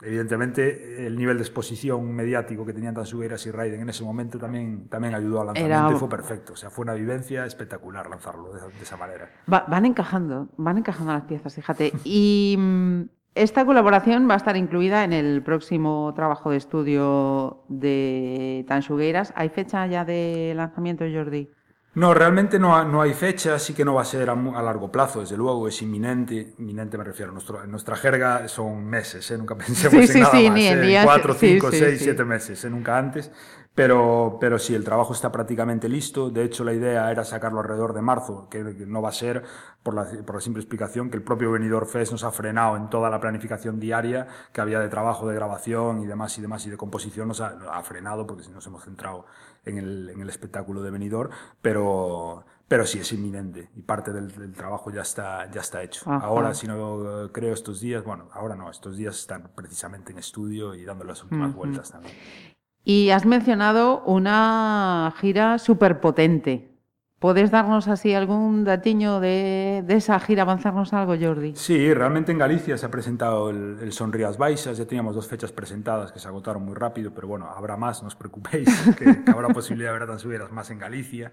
Evidentemente, 0.04 1.06
el 1.06 1.16
nivel 1.16 1.38
de 1.38 1.42
exposición 1.42 2.12
mediático 2.14 2.66
que 2.66 2.73
tenían 2.73 2.94
Tansugueras 2.94 3.46
y 3.46 3.50
Raiden 3.50 3.80
en 3.80 3.88
ese 3.88 4.04
momento 4.04 4.38
también, 4.38 4.88
también 4.88 5.14
ayudó 5.14 5.40
al 5.40 5.46
lanzamiento 5.46 5.92
y 5.92 5.99
fue 5.99 6.08
perfecto. 6.08 6.52
O 6.52 6.56
sea, 6.56 6.70
fue 6.70 6.82
una 6.82 6.94
vivencia 6.94 7.46
espectacular 7.46 8.08
lanzarlo 8.11 8.52
de, 8.52 8.61
esa 8.82 8.96
manera. 8.96 9.30
van 9.46 9.87
encajando, 9.87 10.49
van 10.56 10.78
encajando 10.78 11.12
las 11.12 11.25
piezas, 11.25 11.54
fíjate. 11.54 11.92
Y 12.04 12.56
mm, 12.58 13.02
esta 13.34 13.64
colaboración 13.64 14.28
va 14.28 14.34
a 14.34 14.37
estar 14.37 14.56
incluida 14.56 15.04
en 15.04 15.12
el 15.12 15.42
próximo 15.42 16.12
trabajo 16.14 16.50
de 16.50 16.58
estudio 16.58 17.64
de 17.68 18.64
Tansugueras. 18.68 19.32
¿Hay 19.37 19.49
fecha 19.49 19.87
ya 19.87 20.04
de 20.04 20.52
lanzamiento, 20.54 21.04
Jordi? 21.12 21.50
No, 21.95 22.13
realmente 22.13 22.59
no, 22.59 22.85
no, 22.85 23.03
hay 23.03 23.15
fecha, 23.15 23.57
sí 23.59 23.73
que 23.73 23.85
no 23.85 23.95
va 23.95 24.03
a 24.03 24.05
ser 24.05 24.29
a, 24.29 24.35
largo 24.35 24.91
plazo, 24.91 25.21
desde 25.21 25.37
luego, 25.37 25.69
es 25.69 25.81
inminente. 25.81 26.55
Inminente 26.59 26.99
me 26.99 27.05
refiero, 27.05 27.31
nuestro, 27.31 27.63
en 27.63 27.71
nuestra 27.71 27.95
jerga 27.95 28.49
son 28.49 28.85
meses, 28.85 29.31
¿eh? 29.31 29.39
nunca 29.39 29.55
pensemos 29.59 30.11
en 30.11 30.21
nada 30.21 30.35
más, 30.35 30.55
ni 30.55 30.67
¿eh? 30.67 31.01
cuatro, 31.05 31.35
cinco, 31.35 31.71
seis, 31.71 32.01
siete 32.03 32.25
meses, 32.25 32.65
¿eh? 32.65 32.71
nunca 32.71 32.99
antes. 32.99 33.31
Pero, 33.75 34.38
pero 34.40 34.59
sí, 34.59 34.75
el 34.75 34.85
trabajo 34.85 35.12
está 35.12 35.33
prácticamente 35.33 35.88
listo. 35.88 36.31
De 36.31 36.45
hecho, 36.45 36.62
la 36.62 36.73
idea 36.73 37.11
era 37.11 37.25
sacarlo 37.25 37.61
alrededor 37.61 37.93
de 37.93 38.02
marzo, 38.02 38.49
que 38.49 38.62
no 38.62 39.02
va 39.02 39.09
a 39.09 39.12
ser 39.12 39.43
por 39.83 39.95
la, 39.95 40.07
por 40.25 40.37
la 40.37 40.40
simple 40.40 40.62
explicación 40.62 41.11
que 41.11 41.16
el 41.16 41.25
propio 41.25 41.50
Venidor 41.50 41.87
Fest 41.87 42.12
nos 42.12 42.23
ha 42.23 42.31
frenado 42.31 42.76
en 42.76 42.88
toda 42.88 43.11
la 43.11 43.21
planificación 43.21 43.81
diaria 43.81 44.28
que 44.52 44.61
había 44.61 44.78
de 44.78 44.88
trabajo, 44.88 45.26
de 45.26 45.35
grabación 45.35 46.00
y 46.02 46.07
demás 46.07 46.38
y 46.38 46.43
demás 46.43 46.64
y 46.66 46.71
de 46.71 46.76
composición 46.76 47.28
nos 47.28 47.40
ha, 47.40 47.59
ha 47.73 47.83
frenado 47.83 48.26
porque 48.26 48.49
nos 48.49 48.64
hemos 48.66 48.85
centrado 48.85 49.26
en 49.64 49.78
el, 49.78 50.11
en 50.11 50.21
el 50.21 50.28
espectáculo 50.28 50.83
de 50.83 50.90
venidor, 50.90 51.31
pero, 51.61 52.45
pero 52.69 52.87
sí 52.87 52.99
es 52.99 53.12
inminente 53.12 53.71
y 53.75 53.83
parte 53.83 54.12
del, 54.12 54.52
trabajo 54.52 54.90
ya 54.90 55.02
está, 55.02 55.50
ya 55.50 55.61
está 55.61 55.83
hecho. 55.83 56.11
Ahora, 56.11 56.54
si 56.54 56.66
no 56.66 57.31
creo 57.33 57.52
estos 57.52 57.81
días, 57.81 58.04
bueno, 58.04 58.28
ahora 58.33 58.57
no, 58.57 58.71
estos 58.71 58.97
días 58.97 59.19
están 59.19 59.50
precisamente 59.54 60.12
en 60.12 60.19
estudio 60.19 60.75
y 60.75 60.85
dando 60.85 61.04
las 61.04 61.23
últimas 61.23 61.54
vueltas 61.54 61.90
también. 61.90 62.14
Y 62.85 63.11
has 63.11 63.25
mencionado 63.25 64.03
una 64.05 65.12
gira 65.19 65.59
súper 65.59 66.00
potente. 66.00 66.71
¿Puedes 67.19 67.50
darnos 67.50 67.88
así 67.88 68.12
algún 68.12 68.64
datiño 68.64 69.19
de, 69.19 69.83
de, 69.87 69.95
esa 69.95 70.21
gira, 70.21 70.43
avanzarnos 70.43 70.93
algo, 70.93 71.14
Jordi? 71.19 71.55
Sí, 71.57 71.95
realmente 71.95 72.33
en 72.33 72.38
Galicia 72.38 72.76
se 72.76 72.85
ha 72.85 72.91
presentado 72.91 73.49
el, 73.49 73.79
el 73.81 73.93
Sonrías 73.93 74.37
Baixas, 74.37 74.76
ya 74.76 74.85
teníamos 74.85 75.14
dos 75.14 75.26
fechas 75.26 75.50
presentadas 75.50 76.12
que 76.12 76.19
se 76.19 76.29
agotaron 76.29 76.62
muy 76.62 76.75
rápido, 76.75 77.12
pero 77.14 77.26
bueno, 77.26 77.49
habrá 77.49 77.79
más, 77.79 78.03
no 78.03 78.09
os 78.09 78.14
preocupéis, 78.14 78.69
que, 78.99 79.25
que 79.25 79.31
habrá 79.31 79.49
posibilidad 79.49 79.93
de 79.95 80.00
ver 80.00 80.09
tan 80.09 80.19
subidas 80.19 80.53
más 80.53 80.71
en 80.71 80.79
Galicia. 80.79 81.33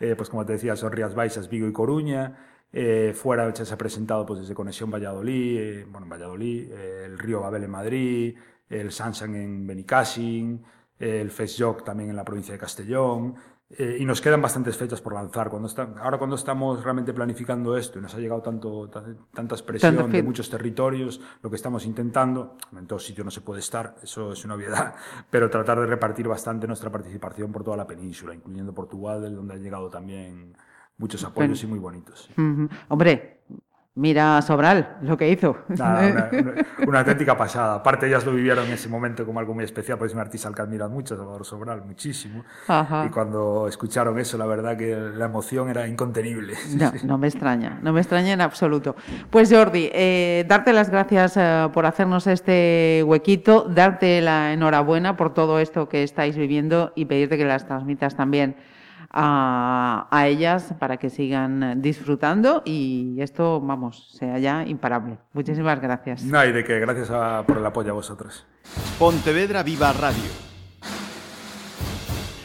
Eh, 0.00 0.14
pues 0.16 0.28
como 0.28 0.44
te 0.44 0.52
decía, 0.52 0.76
Sonrías 0.76 1.14
Baixas, 1.14 1.48
Vigo 1.48 1.66
y 1.66 1.72
Coruña. 1.72 2.36
Eh, 2.74 3.12
fuera 3.14 3.52
ya 3.52 3.66
se 3.66 3.74
ha 3.74 3.76
presentado 3.76 4.24
pues 4.24 4.40
desde 4.40 4.54
Conexión 4.54 4.90
Valladolid, 4.90 5.58
eh, 5.58 5.86
bueno, 5.90 6.06
Valladolid, 6.08 6.72
eh, 6.72 7.04
el 7.04 7.18
Río 7.18 7.40
Babel 7.40 7.64
en 7.64 7.70
Madrid, 7.70 8.34
el 8.70 8.90
Sansan 8.90 9.34
en 9.34 9.66
Benicassin, 9.66 10.64
el 11.02 11.30
Fest 11.30 11.60
también 11.84 12.10
en 12.10 12.16
la 12.16 12.24
provincia 12.24 12.52
de 12.52 12.58
Castellón, 12.58 13.34
eh, 13.76 13.96
y 13.98 14.04
nos 14.04 14.20
quedan 14.20 14.42
bastantes 14.42 14.76
fechas 14.76 15.00
por 15.00 15.14
lanzar. 15.14 15.48
Cuando 15.48 15.66
está, 15.66 15.88
ahora 16.00 16.18
cuando 16.18 16.36
estamos 16.36 16.84
realmente 16.84 17.12
planificando 17.14 17.76
esto 17.76 17.98
y 17.98 18.02
nos 18.02 18.14
ha 18.14 18.18
llegado 18.18 18.42
tanto, 18.42 18.88
tanta 19.32 19.54
expresión 19.54 20.10
de 20.10 20.22
muchos 20.22 20.50
territorios, 20.50 21.20
lo 21.42 21.48
que 21.48 21.56
estamos 21.56 21.86
intentando, 21.86 22.56
en 22.76 22.86
todos 22.86 23.04
sitios 23.04 23.24
no 23.24 23.30
se 23.30 23.40
puede 23.40 23.60
estar, 23.60 23.96
eso 24.02 24.32
es 24.32 24.44
una 24.44 24.54
obviedad, 24.54 24.94
pero 25.30 25.48
tratar 25.48 25.80
de 25.80 25.86
repartir 25.86 26.28
bastante 26.28 26.66
nuestra 26.66 26.90
participación 26.90 27.50
por 27.50 27.64
toda 27.64 27.76
la 27.76 27.86
península, 27.86 28.34
incluyendo 28.34 28.74
Portugal, 28.74 29.34
donde 29.34 29.54
han 29.54 29.62
llegado 29.62 29.88
también 29.88 30.54
muchos 30.98 31.24
apoyos 31.24 31.62
y 31.64 31.66
muy 31.66 31.78
bonitos. 31.78 32.30
Hombre, 32.88 33.41
Mira 33.94 34.40
Sobral 34.40 34.96
lo 35.02 35.18
que 35.18 35.28
hizo. 35.28 35.58
una, 35.68 37.00
auténtica 37.00 37.36
pasada. 37.36 37.74
Aparte, 37.74 38.06
ellas 38.06 38.24
lo 38.24 38.32
vivieron 38.32 38.64
en 38.66 38.72
ese 38.72 38.88
momento 38.88 39.26
como 39.26 39.38
algo 39.38 39.52
muy 39.52 39.64
especial, 39.64 39.98
porque 39.98 40.12
es 40.12 40.14
un 40.14 40.20
artista 40.20 40.48
al 40.48 40.54
que 40.54 40.62
admiran 40.62 40.90
mucho, 40.90 41.14
Salvador 41.14 41.44
Sobral, 41.44 41.84
muchísimo. 41.84 42.42
Y 43.06 43.10
cuando 43.10 43.68
escucharon 43.68 44.18
eso, 44.18 44.38
la 44.38 44.46
verdad 44.46 44.78
que 44.78 44.96
la 44.96 45.26
emoción 45.26 45.68
era 45.68 45.86
incontenible. 45.86 46.54
No, 46.82 46.90
no 47.04 47.18
me 47.18 47.28
extraña, 47.28 47.78
no 47.82 47.92
me 47.92 48.00
extraña 48.00 48.32
en 48.32 48.40
absoluto. 48.40 48.96
Pues 49.30 49.52
Jordi, 49.52 49.90
eh, 49.92 50.44
darte 50.48 50.72
las 50.72 50.88
gracias 50.88 51.36
eh, 51.36 51.68
por 51.72 51.84
hacernos 51.84 52.26
este 52.26 53.04
huequito, 53.06 53.66
darte 53.68 54.20
la 54.22 54.52
enhorabuena 54.54 55.16
por 55.16 55.34
todo 55.34 55.60
esto 55.60 55.88
que 55.88 56.02
estáis 56.02 56.34
viviendo 56.34 56.92
y 56.96 57.04
pedirte 57.04 57.36
que 57.36 57.44
las 57.44 57.66
transmitas 57.66 58.16
también 58.16 58.56
a, 59.12 60.24
ellas 60.26 60.74
para 60.78 60.96
que 60.96 61.10
sigan 61.10 61.82
disfrutando 61.82 62.62
y 62.64 63.16
esto, 63.20 63.60
vamos, 63.60 64.08
sea 64.18 64.38
ya 64.38 64.64
imparable. 64.66 65.18
Muchísimas 65.32 65.80
gracias. 65.80 66.24
No 66.24 66.38
hay 66.38 66.52
de 66.52 66.64
qué, 66.64 66.78
gracias 66.80 67.10
por 67.44 67.58
el 67.58 67.66
apoyo 67.66 67.90
a 67.90 67.94
vosotros. 67.94 68.46
Pontevedra 68.98 69.62
Viva 69.62 69.92
Radio. 69.92 70.52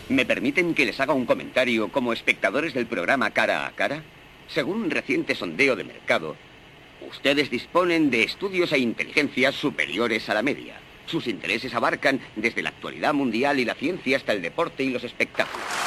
¿Me 0.09 0.25
permiten 0.25 0.73
que 0.73 0.85
les 0.85 0.99
haga 0.99 1.13
un 1.13 1.25
comentario 1.25 1.91
como 1.91 2.13
espectadores 2.13 2.73
del 2.73 2.87
programa 2.87 3.31
Cara 3.31 3.67
a 3.67 3.71
Cara? 3.71 4.03
Según 4.47 4.83
un 4.83 4.89
reciente 4.91 5.35
sondeo 5.35 5.75
de 5.75 5.83
mercado, 5.83 6.35
ustedes 7.09 7.49
disponen 7.49 8.09
de 8.09 8.23
estudios 8.23 8.71
e 8.71 8.79
inteligencias 8.79 9.55
superiores 9.55 10.29
a 10.29 10.33
la 10.33 10.43
media. 10.43 10.75
Sus 11.05 11.27
intereses 11.27 11.73
abarcan 11.73 12.19
desde 12.35 12.61
la 12.61 12.69
actualidad 12.69 13.13
mundial 13.13 13.59
y 13.59 13.65
la 13.65 13.75
ciencia 13.75 14.17
hasta 14.17 14.33
el 14.33 14.41
deporte 14.41 14.83
y 14.83 14.89
los 14.89 15.03
espectáculos. 15.03 15.86